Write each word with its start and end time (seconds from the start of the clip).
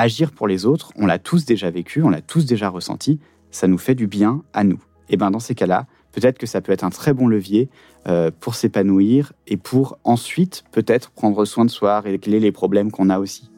agir 0.00 0.32
pour 0.32 0.48
les 0.48 0.64
autres, 0.64 0.92
on 0.96 1.06
l'a 1.06 1.18
tous 1.18 1.44
déjà 1.44 1.70
vécu, 1.70 2.02
on 2.02 2.10
l'a 2.10 2.20
tous 2.20 2.46
déjà 2.46 2.68
ressenti, 2.68 3.18
ça 3.50 3.66
nous 3.66 3.78
fait 3.78 3.94
du 3.94 4.06
bien 4.06 4.42
à 4.52 4.64
nous. 4.64 4.80
Et 5.08 5.16
bien 5.16 5.30
dans 5.30 5.40
ces 5.40 5.54
cas-là, 5.54 5.86
peut-être 6.12 6.38
que 6.38 6.46
ça 6.46 6.60
peut 6.60 6.72
être 6.72 6.84
un 6.84 6.90
très 6.90 7.14
bon 7.14 7.26
levier 7.26 7.68
euh, 8.06 8.30
pour 8.40 8.54
s'épanouir 8.54 9.32
et 9.46 9.56
pour 9.56 9.98
ensuite 10.04 10.64
peut-être 10.72 11.10
prendre 11.10 11.44
soin 11.44 11.64
de 11.64 11.70
soi, 11.70 12.00
régler 12.00 12.40
les 12.40 12.52
problèmes 12.52 12.90
qu'on 12.90 13.10
a 13.10 13.18
aussi. 13.18 13.50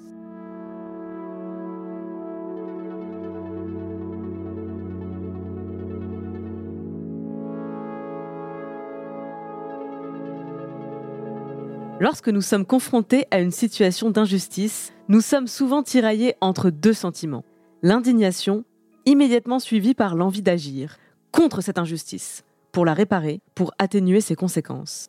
Lorsque 12.01 12.29
nous 12.29 12.41
sommes 12.41 12.65
confrontés 12.65 13.27
à 13.31 13.41
une 13.41 13.51
situation 13.51 14.09
d'injustice, 14.09 14.95
nous 15.11 15.21
sommes 15.21 15.49
souvent 15.49 15.83
tiraillés 15.83 16.37
entre 16.41 16.71
deux 16.71 16.93
sentiments. 16.93 17.45
L'indignation, 17.83 18.65
immédiatement 19.07 19.59
suivie 19.59 19.93
par 19.93 20.15
l'envie 20.15 20.41
d'agir 20.41 20.99
contre 21.33 21.63
cette 21.63 21.79
injustice, 21.79 22.45
pour 22.71 22.85
la 22.85 22.95
réparer, 22.95 23.41
pour 23.57 23.73
atténuer 23.81 24.21
ses 24.21 24.37
conséquences. 24.37 25.09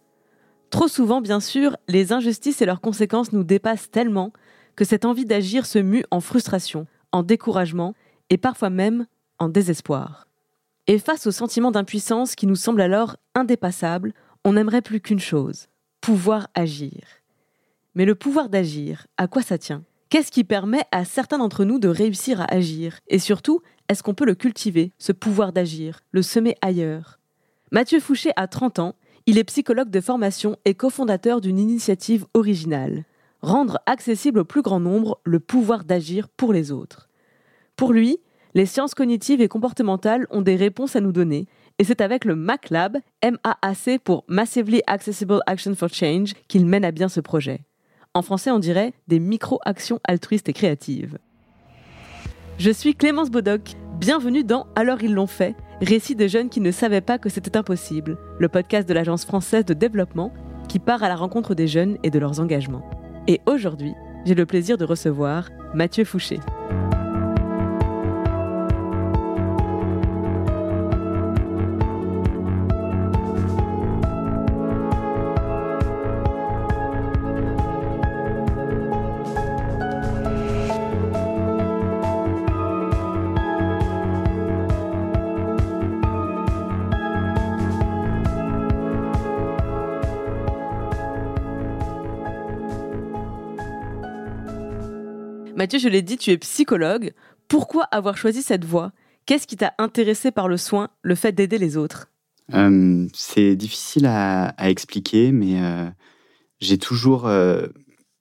Trop 0.71 0.87
souvent, 0.87 1.21
bien 1.21 1.39
sûr, 1.39 1.77
les 1.87 2.13
injustices 2.13 2.63
et 2.63 2.65
leurs 2.65 2.81
conséquences 2.81 3.31
nous 3.31 3.43
dépassent 3.43 3.91
tellement 3.91 4.33
que 4.75 4.85
cette 4.85 5.05
envie 5.05 5.25
d'agir 5.25 5.67
se 5.67 5.77
mue 5.77 6.03
en 6.09 6.19
frustration, 6.19 6.87
en 7.11 7.21
découragement 7.21 7.93
et 8.31 8.37
parfois 8.37 8.71
même 8.71 9.05
en 9.37 9.49
désespoir. 9.49 10.27
Et 10.87 10.97
face 10.97 11.27
au 11.27 11.31
sentiment 11.31 11.69
d'impuissance 11.69 12.33
qui 12.33 12.47
nous 12.47 12.55
semble 12.55 12.81
alors 12.81 13.17
indépassable, 13.35 14.13
on 14.45 14.53
n'aimerait 14.53 14.81
plus 14.81 14.99
qu'une 14.99 15.19
chose, 15.19 15.67
pouvoir 16.01 16.47
agir. 16.55 17.03
Mais 17.93 18.05
le 18.05 18.15
pouvoir 18.15 18.49
d'agir, 18.49 19.05
à 19.17 19.27
quoi 19.27 19.43
ça 19.43 19.59
tient? 19.59 19.83
Qu'est-ce 20.11 20.29
qui 20.29 20.43
permet 20.43 20.83
à 20.91 21.05
certains 21.05 21.37
d'entre 21.37 21.63
nous 21.63 21.79
de 21.79 21.87
réussir 21.87 22.41
à 22.41 22.53
agir? 22.53 22.99
Et 23.07 23.17
surtout, 23.17 23.61
est-ce 23.87 24.03
qu'on 24.03 24.13
peut 24.13 24.25
le 24.25 24.35
cultiver, 24.35 24.91
ce 24.97 25.13
pouvoir 25.13 25.53
d'agir, 25.53 26.01
le 26.11 26.21
semer 26.21 26.57
ailleurs? 26.61 27.17
Mathieu 27.71 28.01
Fouché 28.01 28.31
a 28.35 28.47
30 28.47 28.79
ans, 28.79 28.95
il 29.25 29.37
est 29.37 29.45
psychologue 29.45 29.89
de 29.89 30.01
formation 30.01 30.57
et 30.65 30.73
cofondateur 30.73 31.39
d'une 31.39 31.57
initiative 31.57 32.25
originale. 32.33 33.05
Rendre 33.41 33.79
accessible 33.85 34.39
au 34.39 34.43
plus 34.43 34.61
grand 34.61 34.81
nombre 34.81 35.21
le 35.23 35.39
pouvoir 35.39 35.85
d'agir 35.85 36.27
pour 36.27 36.51
les 36.51 36.73
autres. 36.73 37.07
Pour 37.77 37.93
lui, 37.93 38.17
les 38.53 38.65
sciences 38.65 38.95
cognitives 38.95 39.39
et 39.39 39.47
comportementales 39.47 40.27
ont 40.29 40.41
des 40.41 40.57
réponses 40.57 40.97
à 40.97 40.99
nous 40.99 41.13
donner 41.13 41.47
et 41.79 41.85
c'est 41.85 42.01
avec 42.01 42.25
le 42.25 42.35
MACLAB, 42.35 42.97
MAAC 43.23 43.99
pour 44.03 44.25
Massively 44.27 44.81
Accessible 44.87 45.39
Action 45.45 45.73
for 45.73 45.87
Change, 45.87 46.33
qu'il 46.49 46.65
mène 46.65 46.83
à 46.83 46.91
bien 46.91 47.07
ce 47.07 47.21
projet. 47.21 47.61
En 48.13 48.23
français, 48.23 48.51
on 48.51 48.59
dirait 48.59 48.91
des 49.07 49.19
micro-actions 49.19 50.01
altruistes 50.03 50.49
et 50.49 50.53
créatives. 50.53 51.17
Je 52.57 52.69
suis 52.69 52.93
Clémence 52.93 53.31
Bodoc. 53.31 53.77
Bienvenue 54.01 54.43
dans 54.43 54.67
Alors 54.75 55.01
ils 55.01 55.13
l'ont 55.13 55.27
fait, 55.27 55.55
récit 55.79 56.17
de 56.17 56.27
jeunes 56.27 56.49
qui 56.49 56.59
ne 56.59 56.71
savaient 56.71 56.99
pas 56.99 57.17
que 57.17 57.29
c'était 57.29 57.55
impossible, 57.55 58.17
le 58.37 58.49
podcast 58.49 58.87
de 58.89 58.93
l'Agence 58.93 59.23
française 59.23 59.63
de 59.63 59.73
développement 59.73 60.33
qui 60.67 60.79
part 60.79 61.03
à 61.03 61.07
la 61.07 61.15
rencontre 61.15 61.55
des 61.55 61.67
jeunes 61.67 61.97
et 62.03 62.09
de 62.09 62.19
leurs 62.19 62.41
engagements. 62.41 62.83
Et 63.29 63.39
aujourd'hui, 63.45 63.93
j'ai 64.25 64.35
le 64.35 64.45
plaisir 64.45 64.77
de 64.77 64.83
recevoir 64.83 65.49
Mathieu 65.73 66.03
Fouché. 66.03 66.41
Mathieu, 95.61 95.77
je 95.77 95.89
l'ai 95.89 96.01
dit, 96.01 96.17
tu 96.17 96.31
es 96.31 96.39
psychologue. 96.39 97.13
Pourquoi 97.47 97.83
avoir 97.83 98.17
choisi 98.17 98.41
cette 98.41 98.65
voie? 98.65 98.93
Qu'est-ce 99.27 99.45
qui 99.45 99.57
t'a 99.57 99.75
intéressé 99.77 100.31
par 100.31 100.47
le 100.47 100.57
soin, 100.57 100.89
le 101.03 101.13
fait 101.13 101.33
d'aider 101.33 101.59
les 101.59 101.77
autres? 101.77 102.09
Euh, 102.55 103.07
C'est 103.13 103.55
difficile 103.55 104.07
à, 104.07 104.55
expliquer, 104.57 105.31
mais 105.31 105.61
euh, 105.61 105.87
j'ai 106.61 106.79
toujours 106.79 107.27
euh, 107.27 107.67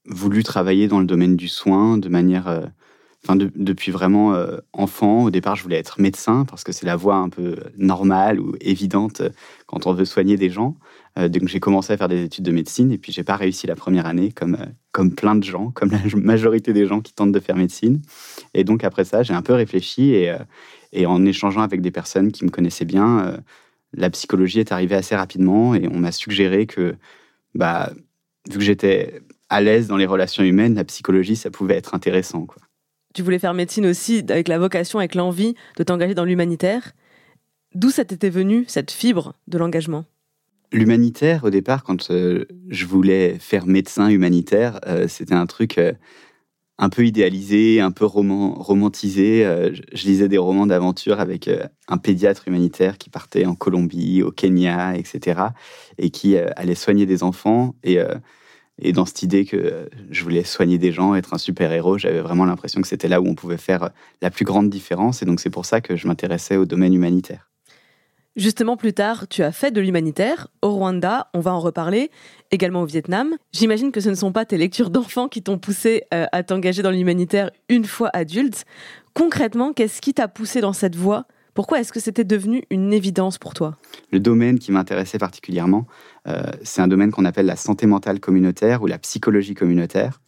voulu 0.04 0.44
travailler 0.44 0.86
dans 0.86 1.00
le 1.00 1.06
domaine 1.06 1.34
du 1.34 1.48
soin 1.48 1.96
de 1.96 2.10
manière 2.10 2.70
depuis 3.28 3.92
vraiment 3.92 4.34
euh, 4.34 4.58
enfant. 4.72 5.24
Au 5.24 5.30
départ, 5.30 5.56
je 5.56 5.62
voulais 5.62 5.78
être 5.78 6.00
médecin 6.00 6.44
parce 6.44 6.64
que 6.64 6.72
c'est 6.72 6.86
la 6.86 6.96
voie 6.96 7.16
un 7.16 7.28
peu 7.28 7.56
normale 7.76 8.40
ou 8.40 8.54
évidente 8.60 9.20
euh, 9.20 9.30
quand 9.66 9.86
on 9.86 9.92
veut 9.92 10.04
soigner 10.04 10.36
des 10.36 10.50
gens. 10.50 10.76
Euh, 11.18 11.28
donc 11.28 11.48
j'ai 11.48 11.60
commencé 11.60 11.92
à 11.92 11.96
faire 11.96 12.08
des 12.08 12.24
études 12.24 12.44
de 12.44 12.52
médecine 12.52 12.92
et 12.92 12.98
puis 12.98 13.12
j'ai 13.12 13.24
pas 13.24 13.36
réussi 13.36 13.66
la 13.66 13.76
première 13.76 14.06
année 14.06 14.32
comme 14.32 14.56
comme 14.92 15.14
plein 15.14 15.34
de 15.34 15.44
gens, 15.44 15.70
comme 15.70 15.90
la 15.90 16.00
majorité 16.16 16.72
des 16.72 16.86
gens 16.86 17.00
qui 17.00 17.12
tentent 17.12 17.32
de 17.32 17.40
faire 17.40 17.56
médecine. 17.56 18.00
Et 18.54 18.64
donc 18.64 18.84
après 18.84 19.04
ça, 19.04 19.22
j'ai 19.22 19.34
un 19.34 19.42
peu 19.42 19.52
réfléchi 19.52 20.14
et, 20.14 20.34
et 20.92 21.06
en 21.06 21.24
échangeant 21.24 21.62
avec 21.62 21.80
des 21.82 21.90
personnes 21.90 22.32
qui 22.32 22.44
me 22.44 22.50
connaissaient 22.50 22.84
bien, 22.84 23.36
la 23.92 24.10
psychologie 24.10 24.60
est 24.60 24.72
arrivée 24.72 24.96
assez 24.96 25.14
rapidement 25.16 25.74
et 25.74 25.88
on 25.88 25.98
m'a 25.98 26.12
suggéré 26.12 26.66
que 26.66 26.96
bah 27.54 27.92
vu 28.48 28.58
que 28.58 28.64
j'étais 28.64 29.22
à 29.48 29.60
l'aise 29.60 29.88
dans 29.88 29.96
les 29.96 30.06
relations 30.06 30.42
humaines, 30.42 30.74
la 30.74 30.84
psychologie 30.84 31.36
ça 31.36 31.50
pouvait 31.50 31.76
être 31.76 31.94
intéressant 31.94 32.46
quoi 32.46 32.62
tu 33.14 33.22
voulais 33.22 33.38
faire 33.38 33.54
médecine 33.54 33.86
aussi 33.86 34.24
avec 34.28 34.48
la 34.48 34.58
vocation, 34.58 34.98
avec 34.98 35.14
l'envie 35.14 35.54
de 35.76 35.82
t'engager 35.82 36.14
dans 36.14 36.24
l'humanitaire. 36.24 36.92
D'où 37.74 37.90
ça 37.90 38.04
t'était 38.04 38.30
venu, 38.30 38.64
cette 38.66 38.90
fibre 38.90 39.34
de 39.46 39.58
l'engagement? 39.58 40.04
L'humanitaire, 40.72 41.44
au 41.44 41.50
départ, 41.50 41.82
quand 41.82 42.10
euh, 42.10 42.44
je 42.68 42.86
voulais 42.86 43.38
faire 43.40 43.66
médecin 43.66 44.08
humanitaire, 44.08 44.80
euh, 44.86 45.08
c'était 45.08 45.34
un 45.34 45.46
truc 45.46 45.78
euh, 45.78 45.92
un 46.78 46.88
peu 46.88 47.04
idéalisé, 47.04 47.80
un 47.80 47.90
peu 47.90 48.04
romantisé. 48.04 49.44
je 49.92 50.06
lisais 50.06 50.28
des 50.28 50.38
romans 50.38 50.66
d'aventure 50.66 51.20
avec 51.20 51.50
un 51.88 51.98
pédiatre 51.98 52.48
humanitaire 52.48 52.96
qui 52.96 53.10
partait 53.10 53.44
en 53.44 53.54
Colombie, 53.54 54.22
au 54.22 54.30
Kenya, 54.30 54.96
etc., 54.96 55.42
et 55.98 56.08
qui 56.08 56.38
allait 56.38 56.74
soigner 56.74 57.04
des 57.04 57.22
enfants. 57.22 57.74
Et 57.84 57.98
et 58.80 58.92
dans 58.92 59.04
cette 59.06 59.22
idée 59.22 59.44
que 59.44 59.88
je 60.10 60.22
voulais 60.22 60.44
soigner 60.44 60.78
des 60.78 60.92
gens, 60.92 61.14
être 61.14 61.34
un 61.34 61.38
super-héros, 61.38 61.98
j'avais 61.98 62.20
vraiment 62.20 62.44
l'impression 62.44 62.80
que 62.80 62.88
c'était 62.88 63.08
là 63.08 63.20
où 63.20 63.26
on 63.26 63.34
pouvait 63.34 63.56
faire 63.56 63.90
la 64.22 64.30
plus 64.30 64.44
grande 64.44 64.70
différence. 64.70 65.22
Et 65.22 65.26
donc 65.26 65.40
c'est 65.40 65.50
pour 65.50 65.66
ça 65.66 65.80
que 65.80 65.96
je 65.96 66.06
m'intéressais 66.06 66.56
au 66.56 66.66
domaine 66.66 66.94
humanitaire. 66.94 67.50
Justement, 68.36 68.76
plus 68.76 68.92
tard, 68.92 69.26
tu 69.28 69.42
as 69.42 69.50
fait 69.50 69.72
de 69.72 69.80
l'humanitaire 69.80 70.48
au 70.62 70.70
Rwanda, 70.70 71.28
on 71.34 71.40
va 71.40 71.52
en 71.52 71.58
reparler, 71.58 72.10
également 72.52 72.82
au 72.82 72.86
Vietnam. 72.86 73.36
J'imagine 73.52 73.90
que 73.90 74.00
ce 74.00 74.08
ne 74.08 74.14
sont 74.14 74.30
pas 74.30 74.44
tes 74.44 74.56
lectures 74.56 74.90
d'enfants 74.90 75.28
qui 75.28 75.42
t'ont 75.42 75.58
poussé 75.58 76.04
euh, 76.14 76.26
à 76.30 76.44
t'engager 76.44 76.82
dans 76.82 76.92
l'humanitaire 76.92 77.50
une 77.68 77.84
fois 77.84 78.08
adulte. 78.12 78.64
Concrètement, 79.14 79.72
qu'est-ce 79.72 80.00
qui 80.00 80.14
t'a 80.14 80.28
poussé 80.28 80.60
dans 80.60 80.72
cette 80.72 80.94
voie? 80.94 81.26
Pourquoi 81.60 81.78
est-ce 81.78 81.92
que 81.92 82.00
c'était 82.00 82.24
devenu 82.24 82.62
une 82.70 82.90
évidence 82.90 83.36
pour 83.36 83.52
toi? 83.52 83.76
Le 84.12 84.18
domaine 84.18 84.58
qui 84.58 84.72
m'intéressait 84.72 85.18
particulièrement, 85.18 85.86
euh, 86.26 86.40
c'est 86.62 86.80
un 86.80 86.88
domaine 86.88 87.10
qu'on 87.10 87.26
appelle 87.26 87.44
la 87.44 87.54
santé 87.54 87.86
mentale 87.86 88.18
communautaire 88.18 88.80
ou 88.80 88.86
la 88.86 88.96
psychologie 88.96 89.52
communautaire. 89.52 90.22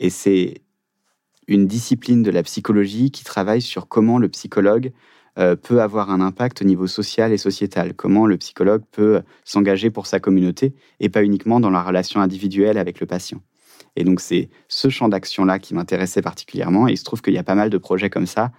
Et 0.00 0.10
c'est 0.10 0.62
une 1.46 1.68
discipline 1.68 2.24
de 2.24 2.32
la 2.32 2.42
psychologie 2.42 3.12
qui 3.12 3.22
travaille 3.22 3.62
sur 3.62 3.86
comment 3.86 4.18
le 4.18 4.28
psychologue 4.28 4.90
euh, 5.38 5.54
peut 5.54 5.80
avoir 5.80 6.10
un 6.10 6.20
impact 6.20 6.62
au 6.62 6.64
niveau 6.64 6.88
social 6.88 7.30
et 7.30 7.38
sociétal, 7.38 7.94
comment 7.94 8.26
le 8.26 8.36
psychologue 8.36 8.82
peut 8.90 9.22
s'engager 9.44 9.90
pour 9.90 10.08
sa 10.08 10.18
communauté 10.18 10.74
et 10.98 11.08
pas 11.08 11.22
uniquement 11.22 11.60
dans 11.60 11.70
la 11.70 11.84
relation 11.84 12.20
individuelle 12.20 12.76
avec 12.76 12.98
le 12.98 13.06
patient. 13.06 13.40
Et 13.94 14.02
donc 14.02 14.18
c'est 14.18 14.50
ce 14.66 14.88
champ 14.88 15.08
d'action-là 15.08 15.60
qui 15.60 15.74
m'intéressait 15.74 16.22
particulièrement 16.22 16.88
et 16.88 16.94
il 16.94 16.98
se 16.98 17.04
trouve 17.04 17.22
qu'il 17.22 17.34
y 17.34 17.38
a 17.38 17.44
pas 17.44 17.54
mal 17.54 17.70
de 17.70 17.78
projets 17.78 18.10
comme 18.10 18.26
ça 18.26 18.50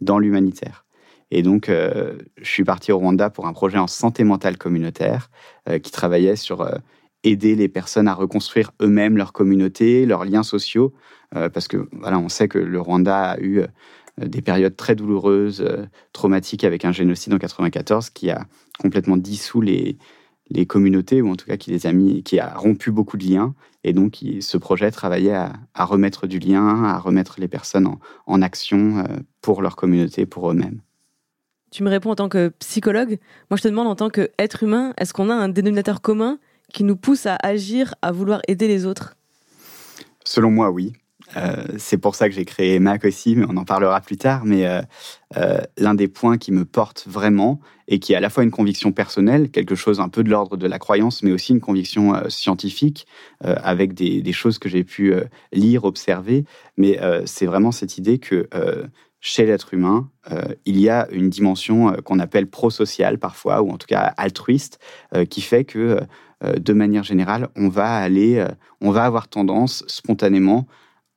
dans 0.00 0.20
l'humanitaire. 0.20 0.85
Et 1.30 1.42
donc, 1.42 1.68
euh, 1.68 2.18
je 2.36 2.48
suis 2.48 2.64
parti 2.64 2.92
au 2.92 2.98
Rwanda 2.98 3.30
pour 3.30 3.46
un 3.46 3.52
projet 3.52 3.78
en 3.78 3.86
santé 3.86 4.24
mentale 4.24 4.58
communautaire 4.58 5.30
euh, 5.68 5.78
qui 5.78 5.90
travaillait 5.90 6.36
sur 6.36 6.60
euh, 6.60 6.76
aider 7.24 7.56
les 7.56 7.68
personnes 7.68 8.08
à 8.08 8.14
reconstruire 8.14 8.70
eux-mêmes 8.80 9.16
leur 9.16 9.32
communauté, 9.32 10.06
leurs 10.06 10.24
liens 10.24 10.44
sociaux, 10.44 10.94
parce 11.32 11.66
que 11.66 11.88
voilà, 11.90 12.20
on 12.20 12.28
sait 12.28 12.46
que 12.46 12.58
le 12.58 12.80
Rwanda 12.80 13.32
a 13.32 13.40
eu 13.40 13.62
des 14.16 14.42
périodes 14.42 14.76
très 14.76 14.94
douloureuses, 14.94 15.66
traumatiques 16.12 16.62
avec 16.62 16.84
un 16.84 16.92
génocide 16.92 17.34
en 17.34 17.38
94 17.38 18.10
qui 18.10 18.30
a 18.30 18.46
complètement 18.78 19.16
dissous 19.16 19.60
les, 19.60 19.98
les 20.50 20.66
communautés, 20.66 21.20
ou 21.22 21.30
en 21.30 21.34
tout 21.34 21.46
cas 21.46 21.56
qui 21.56 21.72
les 21.72 21.88
a 21.88 21.92
mis, 21.92 22.22
qui 22.22 22.38
a 22.38 22.54
rompu 22.54 22.92
beaucoup 22.92 23.16
de 23.16 23.24
liens. 23.24 23.56
Et 23.82 23.92
donc, 23.92 24.18
ce 24.40 24.56
projet 24.56 24.92
travaillait 24.92 25.34
à, 25.34 25.84
remettre 25.84 26.28
du 26.28 26.38
lien, 26.38 26.84
à 26.84 26.98
remettre 26.98 27.40
les 27.40 27.48
personnes 27.48 27.88
en 28.26 28.40
action 28.40 29.04
pour 29.42 29.62
leur 29.62 29.74
communauté, 29.74 30.26
pour 30.26 30.48
eux-mêmes. 30.48 30.80
Tu 31.76 31.82
me 31.82 31.90
réponds 31.90 32.12
en 32.12 32.14
tant 32.14 32.30
que 32.30 32.48
psychologue. 32.58 33.18
Moi, 33.50 33.58
je 33.58 33.62
te 33.62 33.68
demande 33.68 33.86
en 33.86 33.94
tant 33.94 34.08
qu'être 34.08 34.62
humain, 34.62 34.94
est-ce 34.96 35.12
qu'on 35.12 35.28
a 35.28 35.34
un 35.34 35.50
dénominateur 35.50 36.00
commun 36.00 36.38
qui 36.72 36.84
nous 36.84 36.96
pousse 36.96 37.26
à 37.26 37.36
agir, 37.42 37.94
à 38.00 38.12
vouloir 38.12 38.40
aider 38.48 38.66
les 38.66 38.86
autres? 38.86 39.14
Selon 40.24 40.50
moi, 40.50 40.70
oui. 40.70 40.94
Euh, 41.36 41.64
c'est 41.76 41.98
pour 41.98 42.14
ça 42.14 42.30
que 42.30 42.34
j'ai 42.34 42.46
créé 42.46 42.78
Mac 42.78 43.04
aussi, 43.04 43.36
mais 43.36 43.44
on 43.46 43.58
en 43.58 43.66
parlera 43.66 44.00
plus 44.00 44.16
tard. 44.16 44.46
Mais 44.46 44.64
euh, 44.64 44.80
euh, 45.36 45.58
l'un 45.76 45.92
des 45.92 46.08
points 46.08 46.38
qui 46.38 46.50
me 46.50 46.64
porte 46.64 47.04
vraiment 47.06 47.60
et 47.88 47.98
qui 47.98 48.14
est 48.14 48.16
à 48.16 48.20
la 48.20 48.30
fois 48.30 48.42
une 48.42 48.50
conviction 48.50 48.92
personnelle, 48.92 49.50
quelque 49.50 49.74
chose 49.74 50.00
un 50.00 50.08
peu 50.08 50.24
de 50.24 50.30
l'ordre 50.30 50.56
de 50.56 50.66
la 50.66 50.78
croyance, 50.78 51.22
mais 51.22 51.30
aussi 51.30 51.52
une 51.52 51.60
conviction 51.60 52.14
scientifique 52.28 53.06
avec 53.42 53.94
des, 53.94 54.22
des, 54.22 54.32
choses 54.32 54.58
que 54.58 54.68
j'ai 54.68 54.82
pu 54.82 55.14
lire, 55.52 55.84
observer. 55.84 56.46
Mais 56.76 56.98
c'est 57.26 57.46
vraiment 57.46 57.70
cette 57.70 57.96
idée 57.96 58.18
que 58.18 58.48
chez 59.26 59.44
l'être 59.44 59.74
humain, 59.74 60.08
il 60.66 60.78
y 60.78 60.88
a 60.88 61.08
une 61.10 61.28
dimension 61.28 61.92
qu'on 62.04 62.20
appelle 62.20 62.46
prosociale 62.46 63.18
parfois, 63.18 63.60
ou 63.60 63.70
en 63.72 63.76
tout 63.76 63.88
cas 63.88 64.14
altruiste, 64.16 64.78
qui 65.30 65.40
fait 65.40 65.64
que 65.64 66.00
de 66.44 66.72
manière 66.72 67.02
générale, 67.02 67.48
on 67.56 67.68
va 67.68 67.96
aller, 67.96 68.46
on 68.80 68.92
va 68.92 69.04
avoir 69.04 69.26
tendance 69.26 69.82
spontanément 69.88 70.68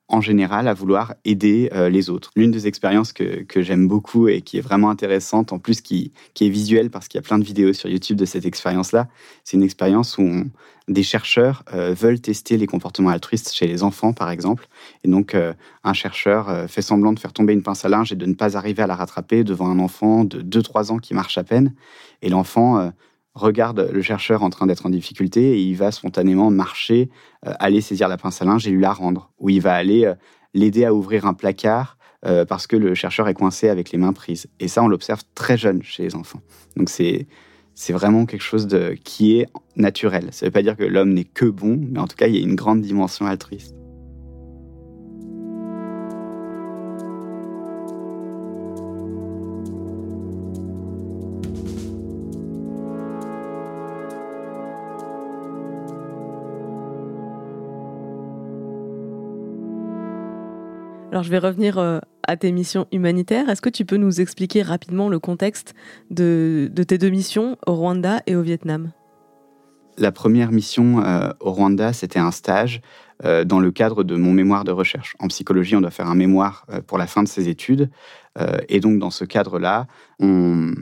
en 0.10 0.22
général 0.22 0.68
à 0.68 0.74
vouloir 0.74 1.14
aider 1.24 1.70
euh, 1.74 1.88
les 1.88 2.10
autres. 2.10 2.32
L'une 2.36 2.52
des 2.52 2.68
expériences 2.68 3.14
que, 3.14 3.44
que 3.44 3.62
j'aime 3.62 3.88
beaucoup 3.88 4.28
et 4.28 4.42
qui 4.42 4.58
est 4.58 4.62
vraiment 4.62 4.90
intéressante, 4.90 5.54
en 5.54 5.60
plus 5.60 5.82
qui, 5.82 6.12
qui 6.34 6.48
est 6.48 6.50
visuelle 6.50 6.90
parce 6.90 7.08
qu'il 7.08 7.20
y 7.20 7.24
a 7.24 7.28
plein 7.28 7.38
de 7.38 7.44
vidéos 7.44 7.74
sur 7.74 7.90
YouTube 7.90 8.18
de 8.18 8.26
cette 8.26 8.46
expérience-là, 8.46 9.08
c'est 9.44 9.56
une 9.56 9.64
expérience 9.64 10.18
où 10.18 10.46
des 10.88 11.04
chercheurs 11.04 11.64
euh, 11.74 11.94
veulent 11.94 12.20
tester 12.20 12.58
les 12.58 12.66
comportements 12.66 13.12
altruistes 13.12 13.54
chez 13.54 13.68
les 13.68 13.84
enfants, 13.84 14.12
par 14.12 14.32
exemple. 14.32 14.68
Et 15.04 15.08
donc, 15.08 15.36
euh, 15.36 15.54
un 15.84 15.94
chercheur 15.94 16.68
fait 16.68 16.82
semblant 16.82 17.14
de 17.14 17.20
faire 17.20 17.32
tomber 17.32 17.54
une 17.54 17.62
pince 17.62 17.86
à 17.86 17.90
linge 17.90 18.12
et 18.12 18.16
de 18.16 18.26
ne 18.26 18.34
pas 18.34 18.58
arriver 18.58 18.82
à 18.82 18.88
la 18.88 18.96
rattraper 18.96 19.44
devant 19.44 19.70
un 19.70 19.78
enfant 19.78 20.24
de 20.24 20.42
2-3 20.42 20.92
ans 20.92 20.98
qui 20.98 21.14
marche 21.14 21.38
à 21.38 21.44
peine. 21.44 21.74
Et 22.24 22.30
l'enfant 22.30 22.92
regarde 23.40 23.90
le 23.92 24.02
chercheur 24.02 24.44
en 24.44 24.50
train 24.50 24.68
d'être 24.68 24.86
en 24.86 24.90
difficulté 24.90 25.58
et 25.58 25.62
il 25.62 25.76
va 25.76 25.92
spontanément 25.92 26.52
marcher, 26.52 27.10
euh, 27.46 27.54
aller 27.60 27.82
saisir 27.82 28.08
la 28.08 28.18
pince 28.18 28.42
à 28.42 28.46
linge 28.46 28.68
et 28.68 28.72
lui 28.72 28.82
la 28.82 28.94
rendre. 28.94 29.32
Ou 29.40 29.50
il 29.50 29.62
va 29.62 29.74
aller 29.74 30.06
euh, 30.06 30.16
l'aider 30.54 30.86
à 30.86 30.94
ouvrir 30.94 31.26
un 31.26 31.34
placard 31.34 31.98
euh, 32.26 32.46
parce 32.46 32.68
que 32.68 32.76
le 32.76 32.94
chercheur 32.96 33.28
est 33.28 33.34
coincé 33.34 33.70
avec 33.70 33.92
les 33.92 33.98
mains 33.98 34.14
prises. 34.14 34.48
Et 34.60 34.68
ça, 34.68 34.84
on 34.84 34.88
l'observe 34.88 35.24
très 35.36 35.58
jeune 35.58 35.82
chez 35.84 36.04
les 36.04 36.16
enfants. 36.16 36.42
Donc 36.76 36.90
c'est 36.90 37.28
c'est 37.76 37.94
vraiment 37.94 38.26
quelque 38.26 38.44
chose 38.44 38.68
de, 38.68 38.98
qui 39.06 39.40
est 39.40 39.48
naturel. 39.78 40.28
Ça 40.32 40.46
ne 40.46 40.50
veut 40.50 40.52
pas 40.52 40.62
dire 40.62 40.76
que 40.76 40.84
l'homme 40.84 41.14
n'est 41.14 41.24
que 41.24 41.46
bon, 41.46 41.80
mais 41.90 42.00
en 42.00 42.08
tout 42.08 42.18
cas, 42.18 42.28
il 42.28 42.36
y 42.36 42.40
a 42.40 42.42
une 42.42 42.56
grande 42.56 42.82
dimension 42.82 43.26
altruiste. 43.26 43.79
Je 61.30 61.32
vais 61.32 61.48
revenir 61.48 61.78
euh, 61.78 62.00
à 62.28 62.38
tes 62.38 62.52
missions 62.52 62.88
humanitaires. 62.92 63.50
Est-ce 63.50 63.62
que 63.62 63.70
tu 63.70 63.86
peux 63.86 63.98
nous 63.98 64.20
expliquer 64.20 64.64
rapidement 64.64 65.10
le 65.10 65.20
contexte 65.20 65.76
de, 66.10 66.72
tes 66.88 66.98
deux 66.98 67.12
missions 67.12 67.56
au 67.68 67.76
Rwanda 67.76 68.24
et 68.26 68.36
au 68.36 68.42
Vietnam? 68.42 68.92
La 70.00 70.12
première 70.12 70.52
mission 70.52 71.04
euh, 71.06 71.30
au 71.40 71.52
Rwanda, 71.52 71.94
c'était 71.94 72.18
un 72.18 72.32
stage 72.32 72.82
euh, 73.26 73.44
dans 73.44 73.60
le 73.60 73.70
cadre 73.70 74.04
de 74.04 74.16
mon 74.16 74.34
mémoire 74.34 74.64
de 74.64 74.72
recherche. 74.72 75.16
En 75.20 75.28
psychologie, 75.28 75.76
on 75.76 75.82
doit 75.82 75.92
faire 75.92 76.08
un 76.08 76.16
mémoire 76.16 76.66
pour 76.88 76.98
la 76.98 77.06
fin 77.06 77.22
de 77.22 77.28
ses 77.28 77.48
études. 77.48 77.92
et 78.70 78.80
donc 78.80 78.98
dans 78.98 79.12
ce 79.12 79.24
cadre-là, 79.24 79.86
on, 80.20 80.74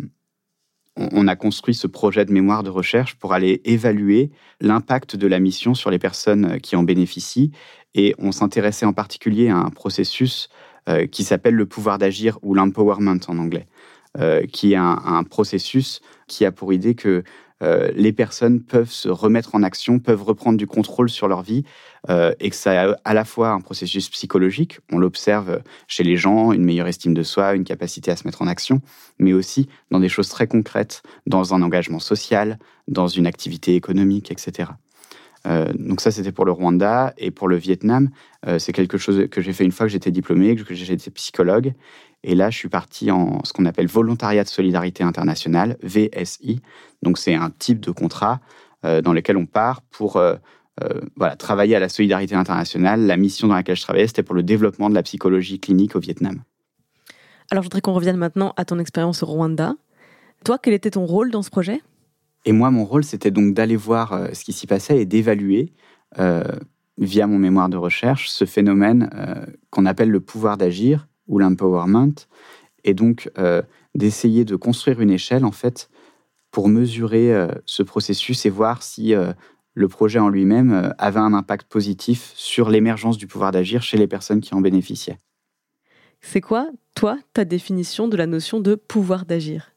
on 0.98 1.28
a 1.28 1.36
construit 1.36 1.76
ce 1.76 1.88
projet 1.88 2.26
de 2.26 2.34
mémoire 2.34 2.64
de 2.64 2.70
recherche 2.70 3.16
pour 3.16 3.34
aller 3.34 3.62
évaluer 3.66 4.32
l'impact 4.62 5.16
de 5.16 5.28
la 5.28 5.40
mission 5.40 5.74
sur 5.74 5.92
les 5.92 6.00
personnes 6.00 6.60
qui 6.60 6.76
en 6.76 6.84
bénéficient. 6.84 7.52
Et 7.94 8.16
on 8.18 8.32
s'intéressait 8.32 8.86
en 8.86 8.94
particulier 8.94 9.50
à 9.50 9.58
un 9.58 9.70
processus 9.70 10.50
euh, 10.90 11.06
qui 11.06 11.24
s'appelle 11.24 11.56
le 11.56 11.66
pouvoir 11.66 11.98
d'agir 11.98 12.40
ou 12.42 12.54
l'empowerment 12.54 13.20
en 13.28 13.38
anglais, 13.38 13.68
euh, 14.18 14.46
qui 14.46 14.74
est 14.74 14.78
un, 14.78 15.24
processus 15.30 16.02
qui 16.28 16.46
a 16.46 16.52
pour 16.52 16.72
idée 16.72 16.96
que 16.96 17.24
euh, 17.64 17.92
les 17.96 18.14
personnes 18.14 18.62
peuvent 18.62 18.92
se 18.92 19.10
remettre 19.10 19.56
en 19.56 19.64
action, 19.64 20.00
peuvent 20.00 20.24
reprendre 20.24 20.58
du 20.58 20.68
contrôle 20.68 21.10
sur 21.10 21.28
leur 21.28 21.42
vie, 21.42 21.64
euh, 22.10 22.34
et 22.40 22.50
que 22.50 22.56
ça 22.56 22.92
a 22.92 22.96
à 23.04 23.14
la 23.14 23.26
fois 23.26 23.50
un 23.50 23.62
processus 23.62 24.10
psychologique, 24.10 24.80
on 24.92 25.00
l'observe 25.00 25.62
chez 25.88 26.04
les 26.04 26.18
gens, 26.18 26.52
une 26.52 26.64
meilleure 26.64 26.88
estime 26.88 27.14
de 27.14 27.24
soi, 27.24 27.56
une 27.56 27.64
capacité 27.64 28.12
à 28.12 28.16
se 28.16 28.26
mettre 28.26 28.42
en 28.42 28.48
action, 28.48 28.82
mais 29.20 29.34
aussi 29.34 29.68
dans 29.92 30.00
des 30.00 30.10
choses 30.10 30.30
très 30.30 30.48
concrètes, 30.48 31.02
dans 31.26 31.54
un 31.54 31.62
engagement 31.62 32.00
social, 32.00 32.60
dans 32.88 33.08
une 33.08 33.28
activité 33.28 33.76
économique, 33.76 34.32
etc. 34.32 34.70
Euh, 35.48 35.72
donc 35.74 36.02
ça, 36.02 36.12
c'était 36.12 36.32
pour 36.32 36.46
le 36.46 36.52
Rwanda. 36.52 37.14
Et 37.18 37.32
pour 37.32 37.48
le 37.48 37.56
Vietnam, 37.56 38.10
c'est 38.60 38.72
quelque 38.72 38.98
chose 38.98 39.28
que 39.30 39.42
j'ai 39.42 39.52
fait 39.52 39.66
une 39.66 39.72
fois 39.72 39.88
que 39.88 39.92
j'étais 39.92 40.12
diplômé, 40.12 40.56
que 40.56 40.74
j'étais 40.74 41.12
psychologue. 41.12 41.74
Et 42.24 42.36
là, 42.36 42.50
je 42.50 42.58
suis 42.58 42.70
parti 42.70 43.12
en 43.12 43.44
ce 43.44 43.54
qu'on 43.54 43.66
appelle 43.66 43.88
volontariat 43.88 44.44
de 44.44 44.50
solidarité 44.50 45.04
internationale, 45.04 45.78
VSI. 45.84 46.62
Donc, 47.04 47.18
c'est 47.18 47.36
un 47.36 47.50
type 47.50 47.80
de 47.80 47.92
contrat 47.92 48.40
euh, 48.86 49.02
dans 49.02 49.14
lequel 49.14 49.38
on 49.38 49.46
part 49.46 49.82
pour 49.82 50.18
euh, 50.18 50.36
euh, 50.84 51.36
travailler 51.38 51.76
à 51.76 51.80
la 51.80 51.90
solidarité 51.90 52.36
internationale. 52.36 53.06
La 53.06 53.18
mission 53.18 53.48
dans 53.48 53.56
laquelle 53.56 53.76
je 53.76 53.82
travaillais, 53.82 54.08
c'était 54.08 54.24
pour 54.24 54.36
le 54.36 54.44
développement 54.44 54.90
de 54.90 54.96
la 54.96 55.04
psychologie 55.04 55.60
clinique 55.60 55.96
au 55.96 56.00
Vietnam. 56.00 56.42
Alors, 57.50 57.64
je 57.64 57.68
voudrais 57.68 57.82
qu'on 57.82 57.94
revienne 57.94 58.18
maintenant 58.18 58.54
à 58.58 58.66
ton 58.66 58.78
expérience 58.80 59.24
au 59.24 59.28
Rwanda. 59.28 59.76
Toi, 60.44 60.58
quel 60.62 60.74
était 60.74 60.92
ton 60.92 61.06
rôle 61.06 61.32
dans 61.32 61.42
ce 61.42 61.50
projet? 61.50 61.82
Et 62.48 62.52
moi, 62.54 62.72
mon 62.72 62.86
rôle, 62.86 63.04
c'était 63.04 63.30
donc 63.30 63.54
d'aller 63.54 63.76
voir 63.76 64.30
ce 64.34 64.44
qui 64.44 64.54
s'y 64.54 64.66
passait 64.66 65.00
et 65.00 65.06
d'évaluer, 65.06 65.74
via 66.98 67.28
mon 67.28 67.38
mémoire 67.38 67.70
de 67.70 67.78
recherche, 67.78 68.30
ce 68.30 68.46
phénomène 68.46 69.10
qu'on 69.70 69.86
appelle 69.86 70.10
le 70.10 70.22
pouvoir 70.22 70.58
d'agir 70.58 71.08
ou 71.28 71.40
l'empowerment, 71.40 72.16
et 72.84 72.94
donc 72.94 73.30
euh, 73.38 73.62
d'essayer 73.96 74.46
de 74.46 74.56
construire 74.56 75.02
une 75.02 75.12
échelle 75.12 75.46
en 75.46 75.52
fait 75.52 75.90
pour 76.52 76.70
mesurer 76.70 77.34
euh, 77.34 77.50
ce 77.66 77.84
processus 77.84 78.46
et 78.46 78.50
voir 78.50 78.82
si 78.82 79.14
euh, 79.14 79.34
le 79.74 79.88
projet 79.88 80.20
en 80.20 80.30
lui-même 80.30 80.94
avait 80.98 81.20
un 81.20 81.34
impact 81.34 81.68
positif 81.68 82.32
sur 82.36 82.70
l'émergence 82.70 83.18
du 83.18 83.28
pouvoir 83.28 83.52
d'agir 83.52 83.84
chez 83.84 83.98
les 83.98 84.08
personnes 84.08 84.42
qui 84.42 84.56
en 84.56 84.62
bénéficiaient. 84.62 85.18
C'est 86.20 86.42
quoi, 86.42 86.68
toi, 86.96 87.20
ta 87.34 87.46
définition 87.46 88.08
de 88.08 88.18
la 88.18 88.26
notion 88.26 88.60
de 88.60 88.74
pouvoir 88.74 89.26
d'agir? 89.26 89.74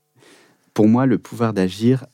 Pour 0.75 0.89
moi, 0.89 1.07
le 1.07 1.19
pouvoir 1.19 1.53
d'agir, 1.53 2.07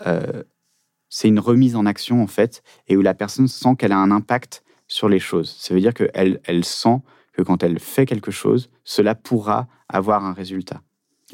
c'est 1.08 1.28
une 1.28 1.40
remise 1.40 1.76
en 1.76 1.86
action 1.86 2.22
en 2.22 2.26
fait, 2.26 2.62
et 2.88 2.96
où 2.96 3.02
la 3.02 3.14
personne 3.14 3.48
sent 3.48 3.76
qu'elle 3.78 3.92
a 3.92 3.98
un 3.98 4.10
impact 4.10 4.62
sur 4.88 5.08
les 5.08 5.18
choses. 5.18 5.54
Ça 5.58 5.74
veut 5.74 5.80
dire 5.80 5.94
qu'elle 5.94 6.40
elle 6.44 6.64
sent 6.64 7.00
que 7.32 7.42
quand 7.42 7.62
elle 7.62 7.78
fait 7.78 8.06
quelque 8.06 8.30
chose, 8.30 8.70
cela 8.84 9.14
pourra 9.14 9.68
avoir 9.88 10.24
un 10.24 10.32
résultat. 10.32 10.80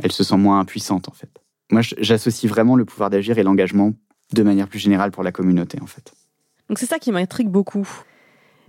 Elle 0.03 0.13
se 0.13 0.25
sent 0.25 0.37
moins 0.37 0.59
impuissante, 0.59 1.09
en 1.09 1.13
fait. 1.13 1.31
Moi, 1.71 1.83
j'associe 1.83 2.51
vraiment 2.51 2.77
le 2.77 2.85
pouvoir 2.85 3.09
d'agir 3.09 3.39
et 3.39 3.43
l'engagement 3.43 3.93
de 4.33 4.43
manière 4.43 4.69
plus 4.69 4.79
générale 4.79 5.11
pour 5.11 5.23
la 5.23 5.33
communauté, 5.33 5.79
en 5.81 5.87
fait. 5.87 6.13
Donc 6.69 6.79
c'est 6.79 6.87
ça 6.87 6.99
qui 6.99 7.13
m'intrigue 7.13 7.49
beaucoup. 7.49 7.89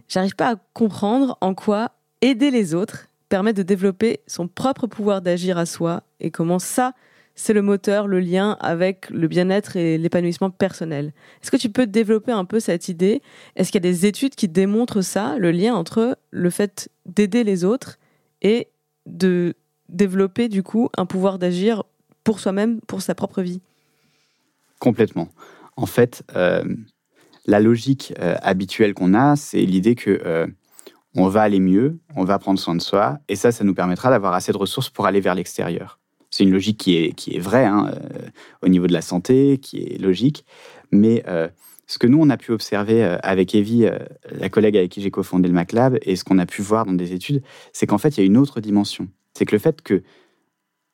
J'arrive 0.09 0.35
pas 0.35 0.53
à 0.53 0.55
comprendre 0.73 1.37
en 1.41 1.55
quoi 1.55 1.91
aider 2.21 2.51
les 2.51 2.73
autres 2.73 3.07
permet 3.29 3.53
de 3.53 3.63
développer 3.63 4.19
son 4.27 4.47
propre 4.47 4.87
pouvoir 4.87 5.21
d'agir 5.21 5.57
à 5.57 5.65
soi 5.65 6.03
et 6.19 6.29
comment 6.29 6.59
ça, 6.59 6.93
c'est 7.35 7.53
le 7.53 7.61
moteur, 7.61 8.07
le 8.07 8.19
lien 8.19 8.57
avec 8.59 9.09
le 9.09 9.27
bien-être 9.27 9.75
et 9.75 9.97
l'épanouissement 9.97 10.49
personnel. 10.49 11.13
Est-ce 11.41 11.51
que 11.51 11.57
tu 11.57 11.69
peux 11.69 11.87
développer 11.87 12.31
un 12.31 12.45
peu 12.45 12.59
cette 12.59 12.89
idée? 12.89 13.21
Est-ce 13.55 13.71
qu'il 13.71 13.83
y 13.83 13.87
a 13.87 13.91
des 13.91 14.05
études 14.05 14.35
qui 14.35 14.47
démontrent 14.47 15.01
ça, 15.01 15.35
le 15.37 15.51
lien 15.51 15.73
entre 15.73 16.17
le 16.31 16.49
fait 16.49 16.89
d'aider 17.05 17.43
les 17.43 17.63
autres 17.63 17.97
et 18.41 18.67
de 19.05 19.55
développer 19.89 20.49
du 20.49 20.63
coup 20.63 20.89
un 20.97 21.05
pouvoir 21.05 21.39
d'agir 21.39 21.83
pour 22.23 22.39
soi-même, 22.39 22.81
pour 22.81 23.01
sa 23.01 23.15
propre 23.15 23.41
vie? 23.41 23.61
Complètement. 24.79 25.29
En 25.75 25.85
fait, 25.85 26.23
euh, 26.35 26.63
la 27.45 27.59
logique 27.59 28.13
euh, 28.19 28.35
habituelle 28.41 28.93
qu'on 28.93 29.13
a, 29.13 29.35
c'est 29.35 29.61
l'idée 29.61 29.95
que 29.95 30.21
euh, 30.25 30.47
on 31.15 31.27
va 31.27 31.41
aller 31.41 31.59
mieux, 31.59 31.99
on 32.15 32.23
va 32.23 32.39
prendre 32.39 32.59
soin 32.59 32.75
de 32.75 32.81
soi, 32.81 33.19
et 33.27 33.35
ça, 33.35 33.51
ça 33.51 33.63
nous 33.63 33.73
permettra 33.73 34.09
d'avoir 34.09 34.33
assez 34.33 34.51
de 34.51 34.57
ressources 34.57 34.89
pour 34.89 35.05
aller 35.05 35.19
vers 35.19 35.35
l'extérieur. 35.35 35.99
C'est 36.33 36.43
une 36.43 36.51
logique 36.51 36.79
qui 36.79 36.97
est, 36.97 37.13
qui 37.13 37.35
est 37.35 37.39
vraie 37.39 37.65
hein, 37.65 37.91
euh, 37.93 38.27
au 38.63 38.67
niveau 38.67 38.87
de 38.87 38.93
la 38.93 39.03
santé, 39.03 39.59
qui 39.59 39.83
est 39.83 40.01
logique. 40.01 40.45
Mais 40.91 41.23
euh, 41.27 41.47
ce 41.85 41.99
que 41.99 42.07
nous, 42.07 42.19
on 42.19 42.27
a 42.31 42.37
pu 42.37 42.51
observer 42.51 43.03
euh, 43.03 43.17
avec 43.21 43.53
Evie, 43.53 43.85
la 44.31 44.49
collègue 44.49 44.75
avec 44.75 44.89
qui 44.89 44.99
j'ai 44.99 45.11
cofondé 45.11 45.47
le 45.47 45.53
MacLab, 45.53 45.99
et 46.01 46.15
ce 46.15 46.23
qu'on 46.23 46.39
a 46.39 46.47
pu 46.47 46.63
voir 46.63 46.87
dans 46.87 46.93
des 46.93 47.13
études, 47.13 47.43
c'est 47.71 47.85
qu'en 47.85 47.99
fait, 47.99 48.17
il 48.17 48.21
y 48.21 48.23
a 48.23 48.25
une 48.25 48.37
autre 48.37 48.61
dimension. 48.61 49.09
C'est 49.35 49.45
que 49.45 49.53
le 49.53 49.59
fait 49.59 49.83
que 49.83 50.01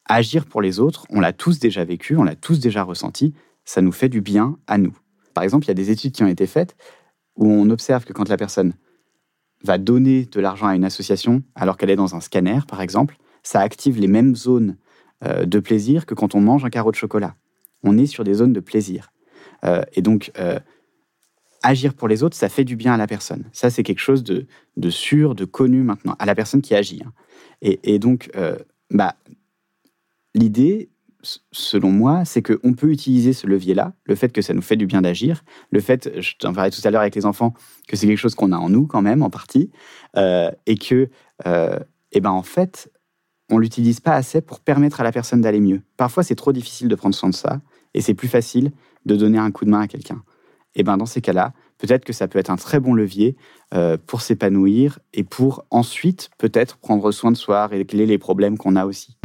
agir 0.09 0.45
pour 0.45 0.61
les 0.61 0.81
autres, 0.81 1.05
on 1.09 1.21
l'a 1.21 1.31
tous 1.31 1.57
déjà 1.57 1.85
vécu, 1.85 2.17
on 2.17 2.23
l'a 2.23 2.35
tous 2.35 2.59
déjà 2.59 2.83
ressenti, 2.83 3.33
ça 3.63 3.81
nous 3.81 3.93
fait 3.93 4.09
du 4.09 4.19
bien 4.19 4.57
à 4.67 4.77
nous. 4.77 4.97
Par 5.33 5.45
exemple, 5.45 5.63
il 5.63 5.67
y 5.69 5.71
a 5.71 5.75
des 5.75 5.89
études 5.89 6.11
qui 6.11 6.23
ont 6.23 6.27
été 6.27 6.47
faites 6.47 6.75
où 7.37 7.49
on 7.49 7.69
observe 7.69 8.03
que 8.03 8.11
quand 8.11 8.27
la 8.27 8.35
personne 8.35 8.73
va 9.63 9.77
donner 9.77 10.25
de 10.25 10.41
l'argent 10.41 10.67
à 10.67 10.75
une 10.75 10.83
association 10.83 11.43
alors 11.55 11.77
qu'elle 11.77 11.91
est 11.91 11.95
dans 11.95 12.13
un 12.13 12.19
scanner, 12.19 12.59
par 12.67 12.81
exemple, 12.81 13.15
ça 13.41 13.61
active 13.61 13.97
les 13.97 14.07
mêmes 14.07 14.35
zones 14.35 14.75
de 15.21 15.59
plaisir 15.59 16.05
que 16.05 16.13
quand 16.13 16.33
on 16.33 16.41
mange 16.41 16.63
un 16.63 16.69
carreau 16.69 16.91
de 16.91 16.95
chocolat. 16.95 17.35
On 17.83 17.97
est 17.97 18.05
sur 18.05 18.23
des 18.23 18.35
zones 18.35 18.53
de 18.53 18.59
plaisir. 18.59 19.11
Euh, 19.65 19.81
et 19.93 20.01
donc, 20.01 20.31
euh, 20.39 20.59
agir 21.63 21.93
pour 21.93 22.07
les 22.07 22.23
autres, 22.23 22.37
ça 22.37 22.49
fait 22.49 22.63
du 22.63 22.75
bien 22.75 22.93
à 22.93 22.97
la 22.97 23.07
personne. 23.07 23.45
Ça, 23.51 23.69
c'est 23.69 23.83
quelque 23.83 23.99
chose 23.99 24.23
de, 24.23 24.45
sûr, 24.89 25.35
de 25.35 25.45
connu 25.45 25.83
maintenant, 25.83 26.15
à 26.19 26.25
la 26.25 26.35
personne 26.35 26.61
qui 26.61 26.75
agit. 26.75 27.01
Hein. 27.05 27.13
Et, 27.61 27.99
donc, 27.99 28.29
euh, 28.35 28.57
bah, 28.91 29.15
l'idée, 30.33 30.89
selon 31.51 31.91
moi, 31.91 32.23
c'est 32.23 32.41
qu'on 32.41 32.73
peut 32.73 32.89
utiliser 32.89 33.33
ce 33.33 33.47
levier-là, 33.47 33.93
le 34.05 34.15
fait 34.15 34.31
que 34.31 34.41
ça 34.41 34.53
nous 34.53 34.61
fait 34.61 34.77
du 34.77 34.85
bien 34.85 35.01
d'agir, 35.01 35.43
le 35.71 35.81
fait, 35.81 36.21
je 36.21 36.35
t'en 36.37 36.53
parlais 36.53 36.71
tout 36.71 36.81
à 36.85 36.91
l'heure 36.91 37.01
avec 37.01 37.15
les 37.15 37.25
enfants, 37.25 37.53
que 37.89 37.97
c'est 37.97 38.07
quelque 38.07 38.17
chose 38.17 38.35
qu'on 38.35 38.53
a 38.53 38.57
en 38.57 38.69
nous 38.69 38.87
quand 38.87 39.01
même, 39.01 39.21
en 39.21 39.29
partie, 39.29 39.69
euh, 40.15 40.51
et 40.65 40.77
que, 40.77 41.09
euh, 41.45 41.79
ben 42.15 42.31
en 42.31 42.43
fait, 42.43 42.89
on 43.49 43.57
l'utilise 43.57 43.99
pas 43.99 44.13
assez 44.13 44.41
pour 44.41 44.59
permettre 44.59 45.01
à 45.01 45.03
la 45.03 45.11
personne 45.11 45.41
d'aller 45.41 45.59
mieux. 45.59 45.81
Parfois, 45.97 46.23
c'est 46.23 46.35
trop 46.35 46.51
difficile 46.51 46.87
de 46.87 46.95
prendre 46.95 47.15
soin 47.15 47.29
de 47.29 47.35
ça, 47.35 47.61
et 47.93 48.01
c'est 48.01 48.13
plus 48.13 48.27
facile 48.27 48.71
de 49.05 49.15
donner 49.15 49.37
un 49.37 49.51
coup 49.51 49.65
de 49.65 49.69
main 49.69 49.81
à 49.81 49.87
quelqu'un. 49.87 50.21
Et 50.75 50.83
ben 50.83 50.97
dans 50.97 51.05
ces 51.05 51.21
cas-là, 51.21 51.53
peut-être 51.77 52.05
que 52.05 52.13
ça 52.13 52.27
peut 52.27 52.39
être 52.39 52.51
un 52.51 52.55
très 52.55 52.79
bon 52.79 52.93
levier 52.93 53.35
euh, 53.73 53.97
pour 54.05 54.21
s'épanouir 54.21 54.99
et 55.13 55.23
pour 55.23 55.65
ensuite 55.71 56.29
peut-être 56.37 56.77
prendre 56.77 57.11
soin 57.11 57.31
de 57.31 57.37
soi, 57.37 57.67
régler 57.67 58.05
les 58.05 58.17
problèmes 58.17 58.57
qu'on 58.57 58.75
a 58.75 58.85
aussi. 58.85 59.18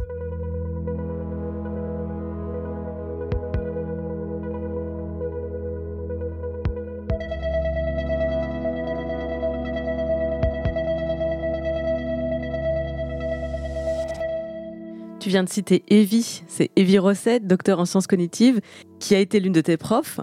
Tu 15.34 15.38
viens 15.38 15.42
de 15.42 15.48
citer 15.48 15.82
Evie, 15.88 16.44
c'est 16.46 16.70
Evie 16.76 17.00
Rosset, 17.00 17.40
docteur 17.40 17.80
en 17.80 17.86
sciences 17.86 18.06
cognitives, 18.06 18.60
qui 19.00 19.16
a 19.16 19.18
été 19.18 19.40
l'une 19.40 19.52
de 19.52 19.60
tes 19.60 19.76
profs. 19.76 20.20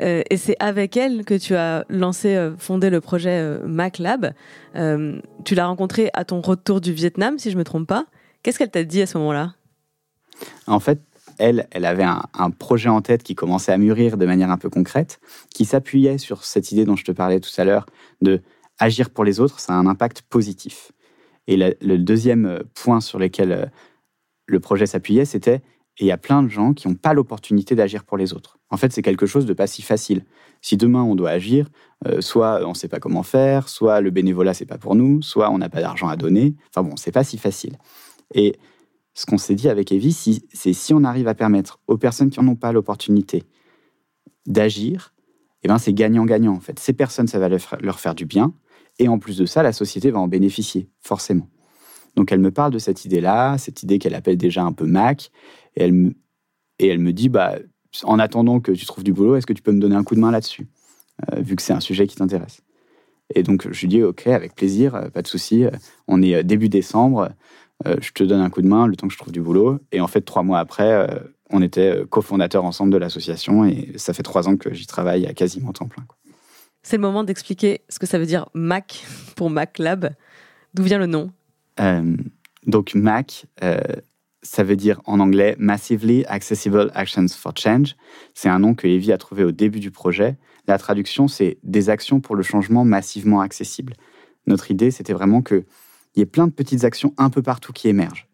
Euh, 0.00 0.24
et 0.30 0.36
c'est 0.36 0.56
avec 0.58 0.96
elle 0.96 1.24
que 1.24 1.34
tu 1.34 1.54
as 1.54 1.84
lancé, 1.88 2.34
euh, 2.34 2.56
fondé 2.56 2.90
le 2.90 3.00
projet 3.00 3.38
euh, 3.38 3.64
MacLab. 3.64 4.34
tu 4.74 5.54
l'as 5.54 5.66
rencontrée 5.68 6.10
à 6.12 6.24
ton 6.24 6.40
retour 6.40 6.80
du 6.80 6.92
Vietnam, 6.92 7.38
si 7.38 7.50
je 7.50 7.54
ne 7.54 7.60
me 7.60 7.64
trompe 7.64 7.86
pas. 7.86 8.06
Qu'est-ce 8.42 8.58
qu'elle 8.58 8.72
t'a 8.72 8.82
dit 8.82 9.00
à 9.00 9.06
ce 9.06 9.16
moment-là? 9.18 9.54
En 10.66 10.80
fait, 10.80 11.02
elle, 11.38 11.68
elle 11.70 11.84
avait 11.84 12.02
un, 12.02 12.50
projet 12.50 12.88
en 12.88 13.00
tête 13.00 13.22
qui 13.22 13.36
commençait 13.36 13.70
à 13.70 13.78
mûrir 13.78 14.16
de 14.16 14.26
manière 14.26 14.50
un 14.50 14.58
peu 14.58 14.70
concrète, 14.70 15.20
qui 15.54 15.66
s'appuyait 15.66 16.18
sur 16.18 16.42
cette 16.42 16.72
idée 16.72 16.84
dont 16.84 16.96
je 16.96 17.04
te 17.04 17.12
parlais 17.12 17.38
tout 17.38 17.52
à 17.58 17.64
l'heure 17.64 17.86
de 18.22 18.42
agir 18.80 19.10
pour 19.10 19.22
les 19.22 19.38
autres, 19.38 19.60
ça 19.60 19.74
a 19.74 19.76
un 19.76 19.86
impact 19.86 20.22
positif. 20.22 20.90
Et 21.46 21.56
le 21.56 21.96
deuxième 21.96 22.64
point 22.74 23.00
sur 23.00 23.20
lequel 23.20 23.70
le 24.48 24.60
projet 24.60 24.86
s'appuyait, 24.86 25.24
c'était 25.24 25.62
et 26.00 26.04
il 26.04 26.06
y 26.06 26.12
a 26.12 26.16
plein 26.16 26.42
de 26.42 26.48
gens 26.48 26.74
qui 26.74 26.86
n'ont 26.86 26.94
pas 26.94 27.12
l'opportunité 27.12 27.74
d'agir 27.74 28.04
pour 28.04 28.16
les 28.16 28.32
autres. 28.32 28.58
En 28.70 28.76
fait, 28.76 28.92
c'est 28.92 29.02
quelque 29.02 29.26
chose 29.26 29.46
de 29.46 29.52
pas 29.52 29.66
si 29.66 29.82
facile. 29.82 30.24
Si 30.60 30.76
demain 30.76 31.02
on 31.02 31.16
doit 31.16 31.30
agir, 31.30 31.68
euh, 32.06 32.20
soit 32.20 32.64
on 32.64 32.70
ne 32.70 32.74
sait 32.74 32.88
pas 32.88 33.00
comment 33.00 33.22
faire, 33.22 33.68
soit 33.68 34.00
le 34.00 34.10
bénévolat 34.10 34.54
c'est 34.54 34.66
pas 34.66 34.78
pour 34.78 34.94
nous, 34.94 35.22
soit 35.22 35.50
on 35.50 35.58
n'a 35.58 35.68
pas 35.68 35.80
d'argent 35.80 36.08
à 36.08 36.16
donner. 36.16 36.54
Enfin 36.70 36.88
bon, 36.88 36.96
c'est 36.96 37.12
pas 37.12 37.24
si 37.24 37.36
facile. 37.36 37.76
Et 38.34 38.56
ce 39.14 39.26
qu'on 39.26 39.38
s'est 39.38 39.54
dit 39.56 39.68
avec 39.68 39.90
Evie, 39.90 40.12
c'est 40.52 40.72
si 40.72 40.94
on 40.94 41.02
arrive 41.02 41.26
à 41.26 41.34
permettre 41.34 41.80
aux 41.88 41.98
personnes 41.98 42.30
qui 42.30 42.40
n'en 42.40 42.52
ont 42.52 42.56
pas 42.56 42.72
l'opportunité 42.72 43.42
d'agir, 44.46 45.14
eh 45.64 45.68
ben 45.68 45.78
c'est 45.78 45.92
gagnant-gagnant 45.92 46.54
en 46.54 46.60
fait. 46.60 46.78
Ces 46.78 46.92
personnes, 46.92 47.26
ça 47.26 47.40
va 47.40 47.48
leur 47.48 47.98
faire 47.98 48.14
du 48.14 48.26
bien, 48.26 48.52
et 49.00 49.08
en 49.08 49.18
plus 49.18 49.36
de 49.36 49.46
ça, 49.46 49.64
la 49.64 49.72
société 49.72 50.12
va 50.12 50.20
en 50.20 50.28
bénéficier 50.28 50.88
forcément. 51.00 51.48
Donc 52.16 52.32
elle 52.32 52.40
me 52.40 52.50
parle 52.50 52.72
de 52.72 52.78
cette 52.78 53.04
idée-là, 53.04 53.58
cette 53.58 53.82
idée 53.82 53.98
qu'elle 53.98 54.14
appelle 54.14 54.36
déjà 54.36 54.62
un 54.62 54.72
peu 54.72 54.86
Mac, 54.86 55.30
et 55.76 55.82
elle 55.82 55.92
me, 55.92 56.14
et 56.78 56.88
elle 56.88 56.98
me 56.98 57.12
dit, 57.12 57.28
bah, 57.28 57.56
en 58.04 58.18
attendant 58.18 58.60
que 58.60 58.72
tu 58.72 58.86
trouves 58.86 59.04
du 59.04 59.12
boulot, 59.12 59.36
est-ce 59.36 59.46
que 59.46 59.52
tu 59.52 59.62
peux 59.62 59.72
me 59.72 59.80
donner 59.80 59.96
un 59.96 60.04
coup 60.04 60.14
de 60.14 60.20
main 60.20 60.30
là-dessus, 60.30 60.68
euh, 61.32 61.40
vu 61.40 61.56
que 61.56 61.62
c'est 61.62 61.72
un 61.72 61.80
sujet 61.80 62.06
qui 62.06 62.16
t'intéresse 62.16 62.60
Et 63.34 63.42
donc 63.42 63.70
je 63.70 63.80
lui 63.80 63.88
dis, 63.88 64.02
ok, 64.02 64.26
avec 64.26 64.54
plaisir, 64.54 64.94
euh, 64.94 65.08
pas 65.08 65.22
de 65.22 65.28
souci, 65.28 65.64
euh, 65.64 65.70
on 66.06 66.22
est 66.22 66.42
début 66.44 66.68
décembre, 66.68 67.30
je 67.84 68.10
te 68.10 68.24
donne 68.24 68.40
un 68.40 68.50
coup 68.50 68.60
de 68.60 68.66
main 68.66 68.88
le 68.88 68.96
temps 68.96 69.06
que 69.06 69.12
je 69.12 69.18
trouve 69.18 69.32
du 69.32 69.40
boulot. 69.40 69.78
Et 69.92 70.00
en 70.00 70.08
fait, 70.08 70.22
trois 70.22 70.42
mois 70.42 70.58
après, 70.58 71.08
on 71.48 71.62
était 71.62 72.02
cofondateurs 72.10 72.64
ensemble 72.64 72.92
de 72.92 72.96
l'association, 72.96 73.64
et 73.64 73.92
ça 73.94 74.12
fait 74.12 74.24
trois 74.24 74.48
ans 74.48 74.56
que 74.56 74.74
j'y 74.74 74.88
travaille 74.88 75.26
à 75.26 75.32
quasiment 75.32 75.72
temps 75.72 75.86
plein. 75.86 76.04
C'est 76.82 76.96
le 76.96 77.02
moment 77.02 77.22
d'expliquer 77.22 77.82
ce 77.88 78.00
que 78.00 78.06
ça 78.06 78.18
veut 78.18 78.26
dire 78.26 78.48
Mac 78.52 79.06
pour 79.36 79.48
Mac 79.48 79.78
Lab. 79.78 80.10
D'où 80.74 80.82
vient 80.82 80.98
le 80.98 81.06
nom? 81.06 81.30
Donc 82.66 82.94
MAC, 82.94 83.46
euh, 83.62 83.80
ça 84.42 84.62
veut 84.62 84.76
dire 84.76 85.00
en 85.04 85.20
anglais 85.20 85.56
Massively 85.58 86.24
Accessible 86.26 86.90
Actions 86.94 87.28
for 87.28 87.52
Change. 87.56 87.96
C'est 88.34 88.48
un 88.48 88.58
nom 88.58 88.74
que 88.74 88.86
Evie 88.86 89.12
a 89.12 89.18
trouvé 89.18 89.44
au 89.44 89.52
début 89.52 89.80
du 89.80 89.90
projet. 89.90 90.36
La 90.66 90.78
traduction, 90.78 91.28
c'est 91.28 91.58
des 91.62 91.90
actions 91.90 92.20
pour 92.20 92.36
le 92.36 92.42
changement 92.42 92.84
massivement 92.84 93.40
accessible. 93.40 93.94
Notre 94.46 94.70
idée, 94.70 94.90
c'était 94.90 95.12
vraiment 95.12 95.42
qu'il 95.42 95.64
y 96.16 96.20
ait 96.20 96.26
plein 96.26 96.46
de 96.46 96.52
petites 96.52 96.84
actions 96.84 97.14
un 97.16 97.30
peu 97.30 97.42
partout 97.42 97.72
qui 97.72 97.88
émergent. 97.88 98.28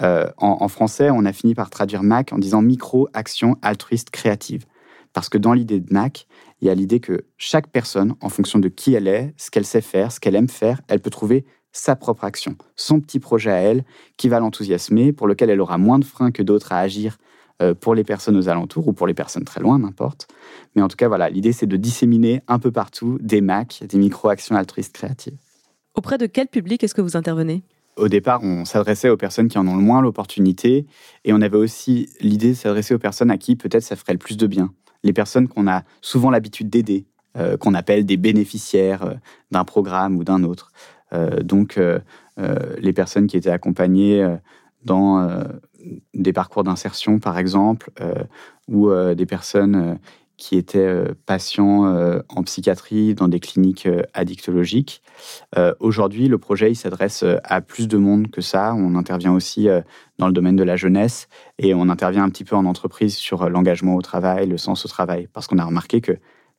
Euh, 0.00 0.28
en, 0.38 0.58
en, 0.60 0.68
français, 0.68 1.10
on 1.10 1.24
a 1.24 1.32
fini 1.32 1.54
par 1.54 1.70
traduire 1.70 2.02
MAC 2.02 2.32
en 2.32 2.38
disant 2.38 2.62
micro-action 2.62 3.56
altruiste 3.62 4.10
créative. 4.10 4.66
Parce 5.12 5.28
que 5.28 5.38
dans 5.38 5.52
l'idée 5.52 5.78
de 5.78 5.92
MAC, 5.92 6.26
il 6.60 6.66
y 6.66 6.70
a 6.70 6.74
l'idée 6.74 6.98
que 6.98 7.26
chaque 7.36 7.68
personne, 7.68 8.14
en 8.20 8.28
fonction 8.28 8.58
de 8.58 8.68
qui 8.68 8.94
elle 8.94 9.06
est, 9.06 9.32
ce 9.36 9.50
qu'elle 9.50 9.66
sait 9.66 9.80
faire, 9.80 10.10
ce 10.10 10.18
qu'elle 10.18 10.34
aime 10.34 10.48
faire, 10.48 10.80
elle 10.88 11.00
peut 11.00 11.10
trouver 11.10 11.44
sa 11.74 11.96
propre 11.96 12.24
action, 12.24 12.56
son 12.76 13.00
petit 13.00 13.18
projet 13.18 13.50
à 13.50 13.56
elle, 13.56 13.84
qui 14.16 14.28
va 14.30 14.40
l'enthousiasmer, 14.40 15.12
pour 15.12 15.26
lequel 15.26 15.50
elle 15.50 15.60
aura 15.60 15.76
moins 15.76 15.98
de 15.98 16.04
freins 16.04 16.30
que 16.30 16.42
d'autres 16.42 16.72
à 16.72 16.78
agir 16.78 17.18
euh, 17.60 17.74
pour 17.74 17.94
les 17.94 18.04
personnes 18.04 18.36
aux 18.36 18.48
alentours 18.48 18.88
ou 18.88 18.92
pour 18.92 19.06
les 19.06 19.12
personnes 19.12 19.44
très 19.44 19.60
loin, 19.60 19.78
n'importe. 19.78 20.28
Mais 20.74 20.82
en 20.82 20.88
tout 20.88 20.96
cas, 20.96 21.08
voilà, 21.08 21.28
l'idée 21.28 21.52
c'est 21.52 21.66
de 21.66 21.76
disséminer 21.76 22.40
un 22.48 22.58
peu 22.58 22.70
partout 22.70 23.18
des 23.20 23.40
MAC, 23.40 23.84
des 23.86 23.98
micro-actions 23.98 24.56
altruistes 24.56 24.94
créatives. 24.94 25.36
Auprès 25.94 26.16
de 26.16 26.26
quel 26.26 26.48
public 26.48 26.82
est-ce 26.82 26.94
que 26.94 27.02
vous 27.02 27.16
intervenez? 27.16 27.62
Au 27.96 28.08
départ, 28.08 28.42
on 28.42 28.64
s'adressait 28.64 29.08
aux 29.08 29.16
personnes 29.16 29.48
qui 29.48 29.58
en 29.58 29.68
ont 29.68 29.76
le 29.76 29.82
moins 29.82 30.00
l'opportunité, 30.00 30.86
et 31.24 31.32
on 31.32 31.40
avait 31.40 31.56
aussi 31.56 32.08
l'idée 32.20 32.50
de 32.50 32.54
s'adresser 32.54 32.94
aux 32.94 32.98
personnes 32.98 33.30
à 33.30 33.38
qui 33.38 33.54
peut-être 33.54 33.84
ça 33.84 33.94
ferait 33.94 34.14
le 34.14 34.18
plus 34.18 34.36
de 34.36 34.46
bien. 34.46 34.72
Les 35.04 35.12
personnes 35.12 35.48
qu'on 35.48 35.68
a 35.68 35.82
souvent 36.00 36.30
l'habitude 36.30 36.70
d'aider, 36.70 37.06
euh, 37.36 37.56
qu'on 37.56 37.74
appelle 37.74 38.06
des 38.06 38.16
bénéficiaires 38.16 39.04
euh, 39.04 39.14
d'un 39.50 39.64
programme 39.64 40.16
ou 40.16 40.24
d'un 40.24 40.44
autre. 40.44 40.72
Euh, 41.12 41.42
donc, 41.42 41.78
euh, 41.78 41.98
euh, 42.38 42.76
les 42.78 42.92
personnes 42.92 43.26
qui 43.26 43.36
étaient 43.36 43.50
accompagnées 43.50 44.26
dans 44.84 45.42
des 46.12 46.32
parcours 46.34 46.62
d'insertion, 46.62 47.18
par 47.18 47.38
exemple, 47.38 47.90
ou 48.68 48.90
des 49.14 49.24
personnes 49.24 49.98
qui 50.36 50.56
étaient 50.58 51.14
patients 51.24 51.86
en 52.28 52.42
psychiatrie 52.42 53.14
dans 53.14 53.28
des 53.28 53.40
cliniques 53.40 53.88
addictologiques. 54.12 55.02
Aujourd'hui, 55.80 56.28
le 56.28 56.36
projet 56.36 56.74
s'adresse 56.74 57.24
à 57.44 57.62
plus 57.62 57.88
de 57.88 57.96
monde 57.96 58.30
que 58.30 58.42
ça. 58.42 58.74
On 58.74 58.94
intervient 58.94 59.32
aussi 59.32 59.68
dans 60.18 60.26
le 60.26 60.34
domaine 60.34 60.56
de 60.56 60.64
la 60.64 60.76
jeunesse 60.76 61.28
et 61.58 61.72
on 61.72 61.88
intervient 61.88 62.24
un 62.24 62.30
petit 62.30 62.44
peu 62.44 62.56
en 62.56 62.66
entreprise 62.66 63.14
sur 63.14 63.48
l'engagement 63.48 63.94
au 63.94 64.02
travail, 64.02 64.46
le 64.46 64.58
sens 64.58 64.84
au 64.84 64.88
travail, 64.88 65.28
parce 65.32 65.46
qu'on 65.46 65.58
a 65.58 65.64
remarqué 65.64 66.02
que 66.02 66.12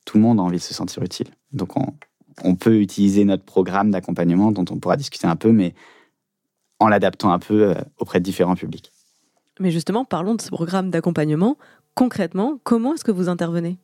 tout 0.04 0.16
le 0.16 0.22
monde 0.24 0.40
a 0.40 0.42
envie 0.42 0.58
de 0.58 0.62
se 0.62 0.74
sentir 0.74 1.04
utile. 1.04 1.28
Donc 1.52 1.76
on, 1.76 1.94
on 2.44 2.54
peut 2.54 2.80
utiliser 2.80 3.24
notre 3.24 3.44
programme 3.44 3.90
d'accompagnement 3.90 4.52
dont 4.52 4.64
on 4.70 4.78
pourra 4.78 4.96
discuter 4.96 5.26
un 5.26 5.36
peu, 5.36 5.52
mais 5.52 5.74
en 6.78 6.88
l'adaptant 6.88 7.32
un 7.32 7.38
peu 7.38 7.70
euh, 7.70 7.74
auprès 7.98 8.20
de 8.20 8.24
différents 8.24 8.56
publics. 8.56 8.92
Mais 9.60 9.70
justement, 9.70 10.04
parlons 10.04 10.34
de 10.34 10.42
ce 10.42 10.50
programme 10.50 10.90
d'accompagnement. 10.90 11.56
Concrètement, 11.94 12.60
comment 12.62 12.94
est-ce 12.94 13.04
que 13.04 13.12
vous 13.12 13.28
intervenez? 13.28 13.78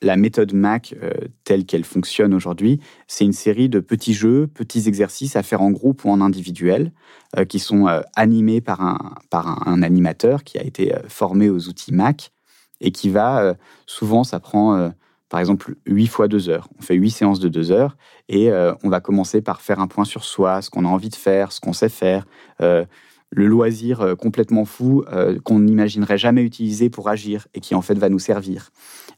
La 0.00 0.16
méthode 0.16 0.54
MAC 0.54 0.94
euh, 1.02 1.12
telle 1.44 1.66
qu'elle 1.66 1.84
fonctionne 1.84 2.32
aujourd'hui, 2.32 2.80
c'est 3.06 3.24
une 3.24 3.34
série 3.34 3.68
de 3.68 3.80
petits 3.80 4.14
jeux, 4.14 4.46
petits 4.46 4.88
exercices 4.88 5.36
à 5.36 5.42
faire 5.42 5.60
en 5.60 5.70
groupe 5.70 6.04
ou 6.04 6.10
en 6.10 6.20
individuel, 6.20 6.92
euh, 7.36 7.44
qui 7.44 7.58
sont 7.58 7.86
animés 8.16 8.60
par 8.60 8.80
un, 8.80 9.14
par 9.30 9.68
un, 9.68 9.82
animateur 9.82 10.42
qui 10.42 10.58
a 10.58 10.62
été 10.62 10.94
formé 11.08 11.50
aux 11.50 11.68
outils 11.68 11.92
MAC 11.92 12.32
et 12.80 12.90
qui 12.90 13.08
va, 13.08 13.54
souvent 13.86 14.24
ça 14.24 14.40
prend 14.40 14.90
par 15.28 15.40
exemple 15.40 15.74
8 15.86 16.06
fois 16.06 16.28
2 16.28 16.48
heures. 16.48 16.68
On 16.78 16.82
fait 16.82 16.94
8 16.94 17.10
séances 17.10 17.40
de 17.40 17.48
2 17.48 17.72
heures 17.72 17.96
et 18.28 18.50
euh, 18.50 18.74
on 18.82 18.88
va 18.88 19.00
commencer 19.00 19.40
par 19.42 19.60
faire 19.60 19.80
un 19.80 19.86
point 19.86 20.04
sur 20.04 20.24
soi, 20.24 20.62
ce 20.62 20.70
qu'on 20.70 20.84
a 20.84 20.88
envie 20.88 21.08
de 21.08 21.14
faire, 21.14 21.52
ce 21.52 21.60
qu'on 21.60 21.72
sait 21.72 21.88
faire, 21.88 22.26
euh, 22.60 22.84
le 23.30 23.46
loisir 23.46 24.00
euh, 24.00 24.14
complètement 24.14 24.64
fou 24.64 25.04
qu'on 25.44 25.60
n'imaginerait 25.60 26.18
jamais 26.18 26.42
utiliser 26.42 26.90
pour 26.90 27.08
agir 27.08 27.48
et 27.54 27.60
qui 27.60 27.74
en 27.74 27.82
fait 27.82 27.98
va 27.98 28.08
nous 28.08 28.18
servir. 28.18 28.70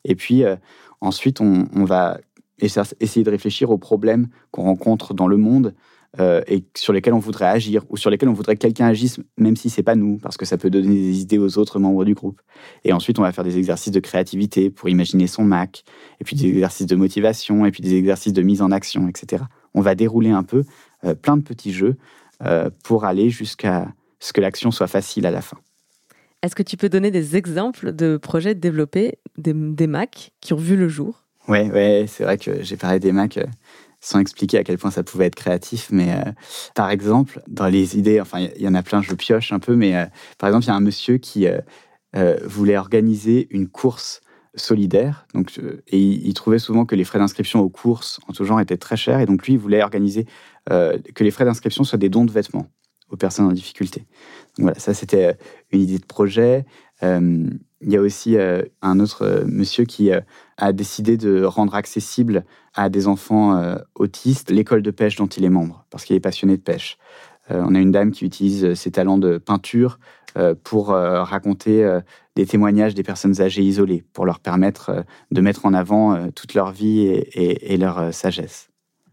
Et 0.04 0.14
puis 0.14 0.44
ensuite, 1.00 1.40
on, 1.40 1.68
on 1.74 1.84
va 1.84 2.18
essayer 2.58 3.22
de 3.22 3.30
réfléchir 3.30 3.70
aux 3.70 3.78
problèmes 3.78 4.28
qu'on 4.50 4.62
rencontre 4.62 5.12
dans 5.12 5.26
le 5.26 5.36
monde 5.36 5.74
euh, 6.18 6.40
et 6.46 6.64
sur 6.76 6.92
lesquels 6.92 7.14
on 7.14 7.18
voudrait 7.18 7.46
agir 7.46 7.84
ou 7.88 7.96
sur 7.96 8.10
lesquels 8.10 8.28
on 8.28 8.32
voudrait 8.32 8.54
que 8.54 8.60
quelqu'un 8.60 8.86
agisse, 8.86 9.20
même 9.36 9.56
si 9.56 9.70
c'est 9.70 9.82
pas 9.82 9.94
nous, 9.94 10.18
parce 10.18 10.36
que 10.36 10.44
ça 10.44 10.56
peut 10.56 10.70
donner 10.70 10.94
des 10.94 11.20
idées 11.20 11.38
aux 11.38 11.58
autres 11.58 11.78
membres 11.78 12.04
du 12.04 12.14
groupe. 12.14 12.40
Et 12.84 12.92
ensuite, 12.92 13.18
on 13.18 13.22
va 13.22 13.32
faire 13.32 13.44
des 13.44 13.58
exercices 13.58 13.92
de 13.92 14.00
créativité 14.00 14.70
pour 14.70 14.88
imaginer 14.88 15.26
son 15.26 15.44
Mac, 15.44 15.84
et 16.20 16.24
puis 16.24 16.36
des 16.36 16.48
exercices 16.48 16.86
de 16.86 16.96
motivation, 16.96 17.66
et 17.66 17.70
puis 17.70 17.82
des 17.82 17.94
exercices 17.94 18.32
de 18.32 18.42
mise 18.42 18.62
en 18.62 18.70
action, 18.70 19.08
etc. 19.08 19.44
On 19.74 19.80
va 19.80 19.94
dérouler 19.94 20.30
un 20.30 20.42
peu 20.42 20.64
euh, 21.04 21.14
plein 21.14 21.36
de 21.36 21.42
petits 21.42 21.72
jeux 21.72 21.96
euh, 22.42 22.70
pour 22.84 23.04
aller 23.04 23.30
jusqu'à 23.30 23.88
ce 24.20 24.32
que 24.32 24.40
l'action 24.40 24.70
soit 24.70 24.86
facile 24.86 25.26
à 25.26 25.30
la 25.30 25.42
fin. 25.42 25.58
Est-ce 26.42 26.54
que 26.54 26.62
tu 26.62 26.76
peux 26.76 26.88
donner 26.88 27.10
des 27.10 27.36
exemples 27.36 27.92
de 27.92 28.16
projets 28.16 28.54
développés, 28.54 29.18
des, 29.36 29.52
des 29.54 29.86
Mac 29.86 30.32
qui 30.40 30.52
ont 30.52 30.58
vu 30.58 30.76
le 30.76 30.88
jour? 30.88 31.24
Ouais, 31.48 31.70
ouais, 31.70 32.06
c'est 32.08 32.24
vrai 32.24 32.38
que 32.38 32.62
j'ai 32.62 32.76
parlé 32.76 32.98
des 32.98 33.12
Macs 33.12 33.38
sans 34.00 34.20
expliquer 34.20 34.58
à 34.58 34.64
quel 34.64 34.78
point 34.78 34.90
ça 34.90 35.02
pouvait 35.02 35.26
être 35.26 35.34
créatif. 35.34 35.88
Mais 35.90 36.12
euh, 36.12 36.30
par 36.74 36.90
exemple, 36.90 37.40
dans 37.48 37.66
les 37.66 37.98
idées, 37.98 38.20
enfin, 38.20 38.48
il 38.56 38.62
y, 38.62 38.68
en 38.68 38.74
a 38.74 38.82
plein, 38.82 39.02
je 39.02 39.14
pioche 39.14 39.52
un 39.52 39.58
peu, 39.58 39.74
mais 39.76 39.96
euh, 39.96 40.06
par 40.38 40.48
exemple, 40.48 40.64
il 40.64 40.68
y 40.68 40.70
a 40.70 40.74
un 40.74 40.80
monsieur 40.80 41.18
qui 41.18 41.46
euh, 41.46 42.36
voulait 42.44 42.76
organiser 42.76 43.46
une 43.50 43.68
course 43.68 44.20
solidaire. 44.54 45.26
Donc, 45.34 45.58
et 45.88 45.98
il, 45.98 46.32
trouvait 46.34 46.58
souvent 46.58 46.86
que 46.86 46.94
les 46.94 47.04
frais 47.04 47.18
d'inscription 47.18 47.60
aux 47.60 47.68
courses 47.68 48.20
en 48.26 48.32
tout 48.32 48.44
genre 48.44 48.60
étaient 48.60 48.78
très 48.78 48.96
chers. 48.96 49.20
Et 49.20 49.26
donc, 49.26 49.46
lui, 49.46 49.54
il 49.54 49.58
voulait 49.58 49.82
organiser 49.82 50.26
que 50.68 51.22
les 51.24 51.30
frais 51.30 51.44
d'inscription 51.44 51.84
soient 51.84 51.98
des 51.98 52.08
dons 52.08 52.24
de 52.24 52.32
vêtements 52.32 52.66
aux 53.10 53.16
personnes 53.16 53.44
en 53.44 53.52
difficulté. 53.52 54.06
Voilà, 54.58 54.78
ça, 54.78 54.94
c'était 54.94 55.36
une 55.70 55.82
idée 55.82 55.98
de 55.98 56.06
projet. 56.06 56.64
Il 57.02 57.92
y 57.92 57.96
a 57.96 58.00
aussi 58.00 58.36
un 58.82 59.00
autre 59.00 59.44
monsieur 59.46 59.84
qui 59.84 60.10
a 60.56 60.72
décidé 60.72 61.16
de 61.16 61.44
rendre 61.44 61.74
accessible 61.74 62.44
à 62.76 62.90
des 62.90 63.08
enfants 63.08 63.56
euh, 63.56 63.76
autistes 63.94 64.50
l'école 64.50 64.82
de 64.82 64.90
pêche 64.90 65.16
dont 65.16 65.26
il 65.26 65.44
est 65.44 65.50
membre, 65.50 65.84
parce 65.90 66.04
qu'il 66.04 66.14
est 66.14 66.20
passionné 66.20 66.56
de 66.56 66.62
pêche. 66.62 66.98
Euh, 67.50 67.64
on 67.66 67.74
a 67.74 67.80
une 67.80 67.90
dame 67.90 68.12
qui 68.12 68.24
utilise 68.24 68.74
ses 68.74 68.90
talents 68.90 69.18
de 69.18 69.38
peinture 69.38 69.98
euh, 70.36 70.54
pour 70.62 70.88
raconter 70.88 72.00
des 72.36 72.46
témoignages 72.46 72.94
des 72.94 73.02
personnes 73.02 73.40
âgées 73.40 73.62
isolées, 73.62 74.04
pour 74.12 74.26
leur 74.26 74.40
permettre 74.40 75.04
de 75.30 75.40
mettre 75.40 75.64
en 75.64 75.72
avant 75.72 76.30
toute 76.32 76.52
leur 76.52 76.70
vie 76.70 77.00
et, 77.06 77.76
leur 77.78 78.12
sagesse. 78.12 78.68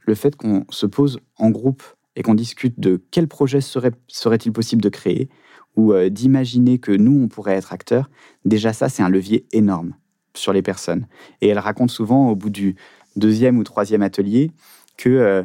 Le 0.06 0.16
fait 0.16 0.36
qu'on 0.36 0.66
se 0.70 0.86
pose 0.86 1.20
en 1.38 1.50
groupe 1.50 1.84
et 2.18 2.24
qu'on 2.24 2.34
discute 2.34 2.80
de 2.80 3.02
quel 3.12 3.30
projet 3.30 3.62
serait, 3.62 3.94
serait-il 4.08 4.52
possible 4.52 4.82
de 4.82 4.90
créer, 4.90 5.30
ou 5.76 5.94
d'imaginer 6.10 6.78
que 6.78 6.92
nous, 6.92 7.24
on 7.24 7.28
pourrait 7.28 7.56
être 7.56 7.74
acteurs, 7.74 8.10
déjà 8.46 8.74
ça, 8.74 8.90
c'est 8.90 9.04
un 9.04 9.10
levier 9.10 9.46
énorme 9.52 9.96
sur 10.38 10.54
les 10.54 10.62
personnes. 10.62 11.08
Et 11.42 11.48
elle 11.48 11.60
raconte 11.60 11.90
souvent 11.90 12.30
au 12.30 12.36
bout 12.36 12.50
du 12.50 12.76
deuxième 13.16 13.58
ou 13.58 13.64
troisième 13.64 14.02
atelier 14.02 14.52
que 14.98 15.10
euh, 15.10 15.44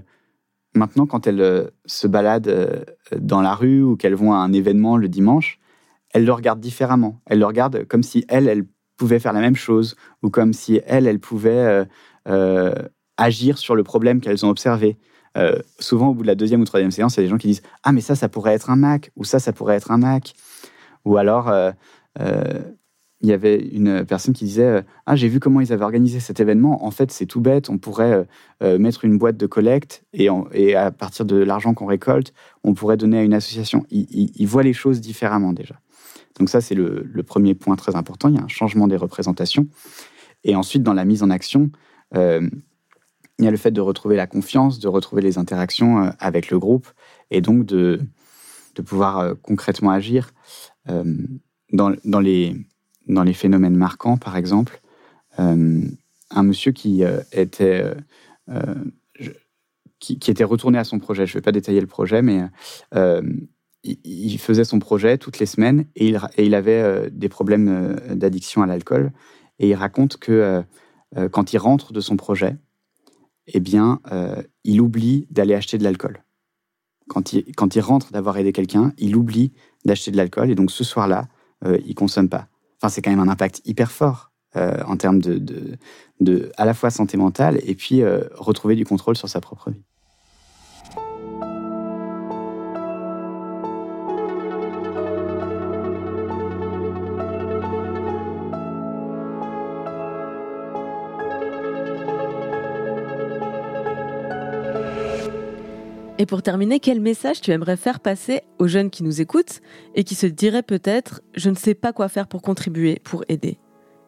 maintenant, 0.75 1.07
quand 1.07 1.27
elle 1.27 1.41
euh, 1.41 1.65
se 1.87 2.07
balade 2.07 2.49
euh, 2.49 2.85
dans 3.19 3.41
la 3.41 3.55
rue 3.55 3.83
ou 3.83 3.97
qu'elle 3.97 4.15
voit 4.15 4.37
un 4.37 4.53
événement 4.53 4.97
le 4.97 5.09
dimanche, 5.09 5.59
elle 6.13 6.25
le 6.25 6.33
regarde 6.33 6.61
différemment. 6.61 7.21
Elle 7.27 7.41
le 7.41 7.47
regarde 7.47 7.85
comme 7.85 8.03
si 8.03 8.25
elle, 8.29 8.49
elle 8.49 8.65
pouvait 8.97 9.19
faire 9.19 9.33
la 9.33 9.41
même 9.41 9.57
chose 9.57 9.97
ou 10.23 10.31
comme 10.31 10.53
si 10.53 10.81
elle, 10.87 11.07
elle 11.07 11.21
pouvait 11.21 11.87
agir 13.17 13.59
sur 13.59 13.77
le 13.77 13.85
problème 13.85 14.21
qu'elles 14.21 14.45
ont 14.45 14.49
observé. 14.49 14.97
Souvent, 15.79 16.09
au 16.09 16.15
bout 16.15 16.23
de 16.23 16.27
la 16.27 16.35
deuxième 16.35 16.61
ou 16.61 16.65
troisième 16.65 16.91
séance, 16.91 17.17
il 17.17 17.19
y 17.19 17.21
a 17.21 17.25
des 17.25 17.31
gens 17.31 17.39
qui 17.39 17.49
disent 17.49 17.63
Ah, 17.83 17.93
mais 17.93 18.01
ça, 18.01 18.15
ça 18.15 18.29
pourrait 18.29 18.55
être 18.55 18.71
un 18.71 18.77
Mac, 18.77 19.11
ou 19.17 19.25
ça, 19.25 19.39
ça 19.39 19.53
pourrait 19.53 19.77
être 19.77 19.91
un 19.91 19.99
Mac. 19.99 20.35
Ou 21.05 21.17
alors, 21.17 21.53
il 23.21 23.29
y 23.29 23.33
avait 23.33 23.59
une 23.59 24.05
personne 24.05 24.33
qui 24.33 24.45
disait 24.45 24.63
euh, 24.63 24.83
Ah, 25.07 25.17
j'ai 25.17 25.29
vu 25.29 25.41
comment 25.41 25.61
ils 25.61 25.73
avaient 25.73 25.85
organisé 25.85 26.21
cet 26.21 26.39
événement. 26.41 26.85
En 26.85 26.91
fait, 26.91 27.11
c'est 27.11 27.27
tout 27.27 27.41
bête. 27.41 27.69
On 27.69 27.79
pourrait 27.79 28.13
euh, 28.13 28.25
euh, 28.63 28.79
mettre 28.79 29.05
une 29.05 29.19
boîte 29.19 29.37
de 29.37 29.47
collecte 29.47 30.05
et 30.13 30.29
à 30.75 30.91
partir 30.91 31.25
de 31.25 31.37
l'argent 31.37 31.75
qu'on 31.75 31.87
récolte, 31.87 32.33
on 32.63 32.75
pourrait 32.75 32.97
donner 32.97 33.19
à 33.19 33.23
une 33.23 33.35
association. 33.35 33.85
Ils, 33.91 34.47
voient 34.47 34.63
les 34.63 34.73
choses 34.73 35.01
différemment 35.01 35.53
déjà. 35.53 35.81
Donc, 36.39 36.49
ça, 36.49 36.61
c'est 36.61 36.75
le, 36.75 37.23
premier 37.27 37.55
point 37.55 37.75
très 37.77 37.97
important. 37.97 38.29
Il 38.29 38.37
y 38.37 38.39
a 38.39 38.43
un 38.43 38.49
changement 38.49 38.87
des 38.87 38.97
représentations. 38.97 39.67
Et 40.45 40.55
ensuite, 40.55 40.85
dans 40.85 40.95
la 40.95 41.05
mise 41.05 41.23
en 41.23 41.31
action, 41.31 41.71
il 43.39 43.45
y 43.45 43.49
a 43.49 43.51
le 43.51 43.57
fait 43.57 43.71
de 43.71 43.81
retrouver 43.81 44.17
la 44.17 44.27
confiance, 44.27 44.79
de 44.79 44.89
retrouver 44.89 45.23
les 45.23 45.39
interactions 45.39 46.13
avec 46.19 46.51
le 46.51 46.59
groupe 46.59 46.89
et 47.31 47.41
donc 47.41 47.65
de, 47.67 48.01
de 48.75 48.83
pouvoir 48.83 49.35
concrètement 49.43 49.91
agir. 49.91 50.31
dans, 50.87 51.95
dans 52.05 52.21
les 52.21 52.57
dans 53.09 53.23
les 53.23 53.33
phénomènes 53.33 53.77
marquants, 53.77 54.17
par 54.17 54.37
exemple, 54.37 54.81
euh, 55.41 55.83
un 56.31 56.43
monsieur 56.43 56.73
qui 56.73 57.05
euh, 57.05 57.21
était 57.33 57.83
euh, 58.51 58.75
qui, 59.99 60.31
était 60.31 60.45
retourné 60.45 60.79
à 60.79 60.85
son 60.85 60.99
projet. 60.99 61.27
Je 61.27 61.33
ne 61.33 61.39
vais 61.39 61.45
pas 61.45 61.53
détailler 61.53 61.81
le 61.81 61.87
projet, 61.87 62.23
mais 62.23 62.43
il, 63.83 64.39
faisait 64.39 64.65
son 64.65 64.79
projet 64.79 65.19
toutes 65.19 65.41
les 65.41 65.47
semaines 65.47 65.87
et 65.97 66.09
il, 66.09 66.21
et 66.37 66.47
il 66.47 66.55
avait 66.55 67.11
des 67.11 67.29
problèmes 67.29 67.97
d'addiction 68.11 68.63
à 68.63 68.67
l'alcool. 68.67 69.11
Et 69.59 69.71
il 69.71 69.75
raconte 69.75 70.19
que 70.19 70.63
quand 71.33 71.53
il 71.53 71.59
rentre 71.59 71.93
de 71.93 72.01
son 72.01 72.17
projet, 72.17 72.57
eh 73.49 73.61
bien, 73.61 74.01
il 74.65 74.81
oublie 74.81 75.27
d'aller 75.31 75.55
acheter 75.55 75.79
de 75.79 75.85
l'alcool. 75.85 76.23
Quand 77.09 77.33
il, 77.33 77.55
quand 77.55 77.75
il 77.75 77.81
rentre 77.81 78.13
d'avoir 78.13 78.37
aidé 78.37 78.53
quelqu'un, 78.53 78.93
il 78.99 79.17
oublie 79.17 79.53
d'acheter 79.85 80.11
de 80.11 80.17
l'alcool 80.17 80.51
et 80.51 80.55
donc 80.55 80.71
ce 80.71 80.85
soir-là, 80.85 81.29
il 81.65 81.95
consomme 81.95 82.29
pas. 82.29 82.49
Enfin, 82.81 82.89
c'est 82.89 83.03
quand 83.03 83.11
même 83.11 83.21
un 83.21 83.29
impact 83.29 83.63
hyper 83.65 83.91
fort 83.91 84.31
euh, 84.57 84.83
en 84.87 84.97
termes 84.97 85.21
de, 85.21 85.39
de, 86.21 86.53
à 86.57 86.65
la 86.65 86.73
fois 86.73 86.91
santé 86.91 87.19
mentale 87.19 87.61
et 87.65 87.75
puis 87.75 88.03
euh, 88.03 88.23
retrouver 88.35 88.77
du 88.77 88.87
contrôle 88.87 89.15
sur 89.15 89.29
sa 89.29 89.43
propre 89.43 89.71
vie. 89.71 89.83
Pour 106.29 106.43
terminer, 106.43 106.79
quel 106.79 107.01
message 107.01 107.41
tu 107.41 107.51
aimerais 107.51 107.77
faire 107.77 107.99
passer 107.99 108.43
aux 108.59 108.69
jeunes 108.69 108.91
qui 108.91 109.03
nous 109.03 109.21
écoutent 109.21 109.61
et 109.95 110.05
qui 110.05 110.15
se 110.15 110.27
diraient 110.27 110.63
peut-être 110.63 111.23
je 111.35 111.51
ne 111.51 111.57
sais 111.57 111.75
pas 111.75 111.93
quoi 111.93 112.09
faire 112.09 112.29
pour 112.29 112.43
contribuer, 112.43 113.01
pour 113.03 113.25
aider 113.29 113.59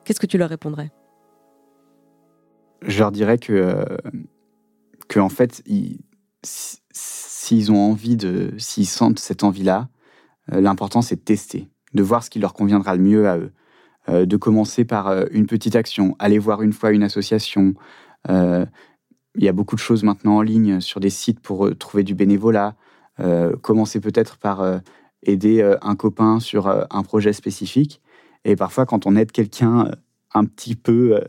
Qu'est-ce 0.04 0.20
que 0.20 0.26
tu 0.26 0.38
leur 0.38 0.50
répondrais? 0.50 0.92
Je 2.82 2.98
leur 2.98 3.10
dirais 3.10 3.38
que, 3.38 3.52
euh, 3.52 3.84
que 5.08 5.18
en 5.18 5.28
fait, 5.28 5.62
s'ils 6.42 7.72
ont 7.72 7.90
envie 7.90 8.16
de, 8.16 8.52
s'ils 8.58 8.86
sentent 8.86 9.18
cette 9.18 9.42
envie-là, 9.42 9.88
euh, 10.52 10.60
l'important 10.60 11.02
c'est 11.02 11.16
de 11.16 11.20
tester, 11.20 11.68
de 11.94 12.02
voir 12.02 12.22
ce 12.22 12.30
qui 12.30 12.38
leur 12.38 12.54
conviendra 12.54 12.96
le 12.96 13.02
mieux 13.02 13.28
à 13.28 13.38
eux, 13.38 13.52
euh, 14.08 14.26
de 14.26 14.36
commencer 14.36 14.84
par 14.84 15.26
une 15.30 15.46
petite 15.46 15.74
action, 15.74 16.16
aller 16.18 16.38
voir 16.38 16.62
une 16.62 16.72
fois 16.72 16.92
une 16.92 17.02
association, 17.02 17.74
il 19.36 19.44
y 19.44 19.48
a 19.48 19.52
beaucoup 19.52 19.76
de 19.76 19.80
choses 19.80 20.02
maintenant 20.02 20.36
en 20.36 20.42
ligne 20.42 20.80
sur 20.80 21.00
des 21.00 21.10
sites 21.10 21.40
pour 21.40 21.66
euh, 21.66 21.74
trouver 21.74 22.02
du 22.02 22.14
bénévolat. 22.14 22.74
Euh, 23.20 23.54
commencer 23.56 24.00
peut-être 24.00 24.38
par 24.38 24.60
euh, 24.60 24.78
aider 25.22 25.62
un 25.82 25.96
copain 25.96 26.40
sur 26.40 26.66
un 26.68 27.02
projet 27.02 27.34
spécifique. 27.34 28.00
Et 28.46 28.56
parfois, 28.56 28.86
quand 28.86 29.04
on 29.04 29.16
aide 29.16 29.32
quelqu'un 29.32 29.90
un 30.32 30.46
petit 30.46 30.74
peu 30.74 31.20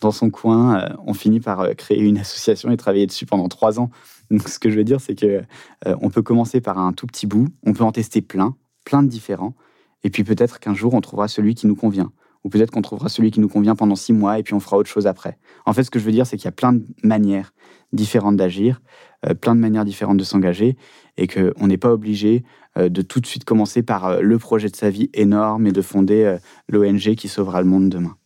dans 0.00 0.10
son 0.10 0.28
coin, 0.28 0.86
on 1.06 1.14
finit 1.14 1.40
par 1.40 1.74
créer 1.74 2.00
une 2.00 2.18
association 2.18 2.70
et 2.70 2.76
travailler 2.76 3.06
dessus 3.06 3.24
pendant 3.24 3.48
trois 3.48 3.80
ans. 3.80 3.88
Donc, 4.30 4.46
ce 4.50 4.58
que 4.58 4.68
je 4.68 4.76
veux 4.76 4.84
dire, 4.84 5.00
c'est 5.00 5.14
que 5.14 5.40
on 5.86 6.10
peut 6.10 6.20
commencer 6.20 6.60
par 6.60 6.76
un 6.76 6.92
tout 6.92 7.06
petit 7.06 7.26
bout, 7.26 7.48
on 7.64 7.72
peut 7.72 7.84
en 7.84 7.92
tester 7.92 8.20
plein, 8.20 8.54
plein 8.84 9.02
de 9.02 9.08
différents, 9.08 9.54
et 10.04 10.10
puis 10.10 10.24
peut-être 10.24 10.60
qu'un 10.60 10.74
jour 10.74 10.92
on 10.92 11.00
trouvera 11.00 11.26
celui 11.26 11.54
qui 11.54 11.66
nous 11.66 11.76
convient 11.76 12.12
ou 12.44 12.48
peut-être 12.48 12.70
qu'on 12.70 12.82
trouvera 12.82 13.08
celui 13.08 13.30
qui 13.30 13.40
nous 13.40 13.48
convient 13.48 13.74
pendant 13.74 13.96
six 13.96 14.12
mois 14.12 14.38
et 14.38 14.42
puis 14.42 14.54
on 14.54 14.60
fera 14.60 14.76
autre 14.76 14.88
chose 14.88 15.06
après. 15.06 15.38
En 15.66 15.72
fait, 15.72 15.84
ce 15.84 15.90
que 15.90 15.98
je 15.98 16.04
veux 16.04 16.12
dire, 16.12 16.26
c'est 16.26 16.36
qu'il 16.36 16.46
y 16.46 16.48
a 16.48 16.52
plein 16.52 16.72
de 16.72 16.84
manières 17.02 17.52
différentes 17.92 18.36
d'agir, 18.36 18.80
euh, 19.26 19.34
plein 19.34 19.54
de 19.54 19.60
manières 19.60 19.84
différentes 19.84 20.18
de 20.18 20.24
s'engager, 20.24 20.76
et 21.16 21.26
qu'on 21.26 21.66
n'est 21.66 21.78
pas 21.78 21.92
obligé 21.92 22.44
euh, 22.76 22.88
de 22.88 23.02
tout 23.02 23.20
de 23.20 23.26
suite 23.26 23.44
commencer 23.44 23.82
par 23.82 24.06
euh, 24.06 24.20
le 24.20 24.38
projet 24.38 24.68
de 24.68 24.76
sa 24.76 24.90
vie 24.90 25.10
énorme 25.14 25.66
et 25.66 25.72
de 25.72 25.82
fonder 25.82 26.36
l'ONG 26.68 27.14
qui 27.14 27.28
sauvera 27.28 27.62
le 27.62 27.68
monde 27.68 27.88
demain. 27.88 28.16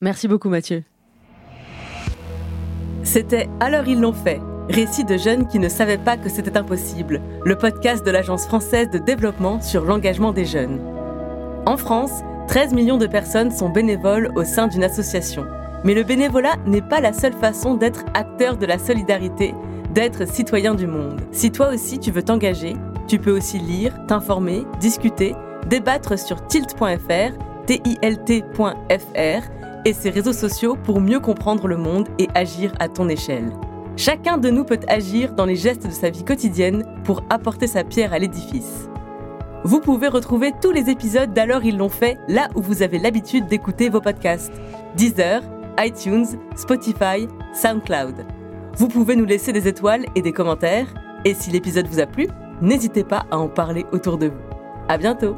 Merci 0.00 0.28
beaucoup 0.28 0.48
Mathieu. 0.48 0.84
C'était 3.02 3.48
Alors 3.60 3.88
ils 3.88 4.00
l'ont 4.00 4.12
fait, 4.12 4.40
récit 4.68 5.04
de 5.04 5.16
jeunes 5.16 5.48
qui 5.48 5.58
ne 5.58 5.68
savaient 5.68 5.98
pas 5.98 6.16
que 6.16 6.28
c'était 6.28 6.56
impossible, 6.56 7.20
le 7.44 7.56
podcast 7.56 8.04
de 8.04 8.10
l'Agence 8.10 8.46
française 8.46 8.90
de 8.90 8.98
développement 8.98 9.60
sur 9.60 9.84
l'engagement 9.84 10.32
des 10.32 10.44
jeunes. 10.44 10.80
En 11.66 11.76
France, 11.76 12.22
13 12.48 12.72
millions 12.72 12.96
de 12.96 13.06
personnes 13.06 13.50
sont 13.50 13.68
bénévoles 13.68 14.32
au 14.34 14.42
sein 14.42 14.68
d'une 14.68 14.82
association. 14.82 15.44
Mais 15.84 15.92
le 15.92 16.02
bénévolat 16.02 16.56
n'est 16.64 16.80
pas 16.80 16.98
la 16.98 17.12
seule 17.12 17.34
façon 17.34 17.74
d'être 17.74 18.06
acteur 18.14 18.56
de 18.56 18.64
la 18.64 18.78
solidarité, 18.78 19.54
d'être 19.92 20.26
citoyen 20.26 20.74
du 20.74 20.86
monde. 20.86 21.20
Si 21.30 21.52
toi 21.52 21.68
aussi 21.74 21.98
tu 21.98 22.10
veux 22.10 22.22
t'engager, 22.22 22.74
tu 23.06 23.18
peux 23.18 23.36
aussi 23.36 23.58
lire, 23.58 23.94
t'informer, 24.06 24.64
discuter, 24.80 25.34
débattre 25.66 26.18
sur 26.18 26.46
tilt.fr, 26.46 27.36
tilt.fr 27.66 29.42
et 29.84 29.92
ses 29.92 30.10
réseaux 30.10 30.32
sociaux 30.32 30.76
pour 30.84 31.02
mieux 31.02 31.20
comprendre 31.20 31.68
le 31.68 31.76
monde 31.76 32.08
et 32.18 32.28
agir 32.34 32.72
à 32.80 32.88
ton 32.88 33.10
échelle. 33.10 33.52
Chacun 33.96 34.38
de 34.38 34.48
nous 34.48 34.64
peut 34.64 34.80
agir 34.88 35.34
dans 35.34 35.44
les 35.44 35.56
gestes 35.56 35.86
de 35.86 35.92
sa 35.92 36.08
vie 36.08 36.24
quotidienne 36.24 36.84
pour 37.04 37.22
apporter 37.28 37.66
sa 37.66 37.84
pierre 37.84 38.14
à 38.14 38.18
l'édifice. 38.18 38.88
Vous 39.64 39.80
pouvez 39.80 40.08
retrouver 40.08 40.52
tous 40.60 40.70
les 40.70 40.88
épisodes 40.88 41.32
d'Alors 41.32 41.64
ils 41.64 41.76
l'ont 41.76 41.88
fait 41.88 42.18
là 42.28 42.48
où 42.54 42.62
vous 42.62 42.82
avez 42.82 42.98
l'habitude 42.98 43.46
d'écouter 43.46 43.88
vos 43.88 44.00
podcasts. 44.00 44.52
Deezer, 44.96 45.42
iTunes, 45.78 46.26
Spotify, 46.56 47.28
SoundCloud. 47.54 48.26
Vous 48.76 48.88
pouvez 48.88 49.16
nous 49.16 49.24
laisser 49.24 49.52
des 49.52 49.66
étoiles 49.66 50.06
et 50.14 50.22
des 50.22 50.32
commentaires. 50.32 50.94
Et 51.24 51.34
si 51.34 51.50
l'épisode 51.50 51.88
vous 51.88 52.00
a 52.00 52.06
plu, 52.06 52.28
n'hésitez 52.62 53.04
pas 53.04 53.26
à 53.30 53.38
en 53.38 53.48
parler 53.48 53.84
autour 53.92 54.18
de 54.18 54.28
vous. 54.28 54.40
À 54.88 54.96
bientôt! 54.96 55.36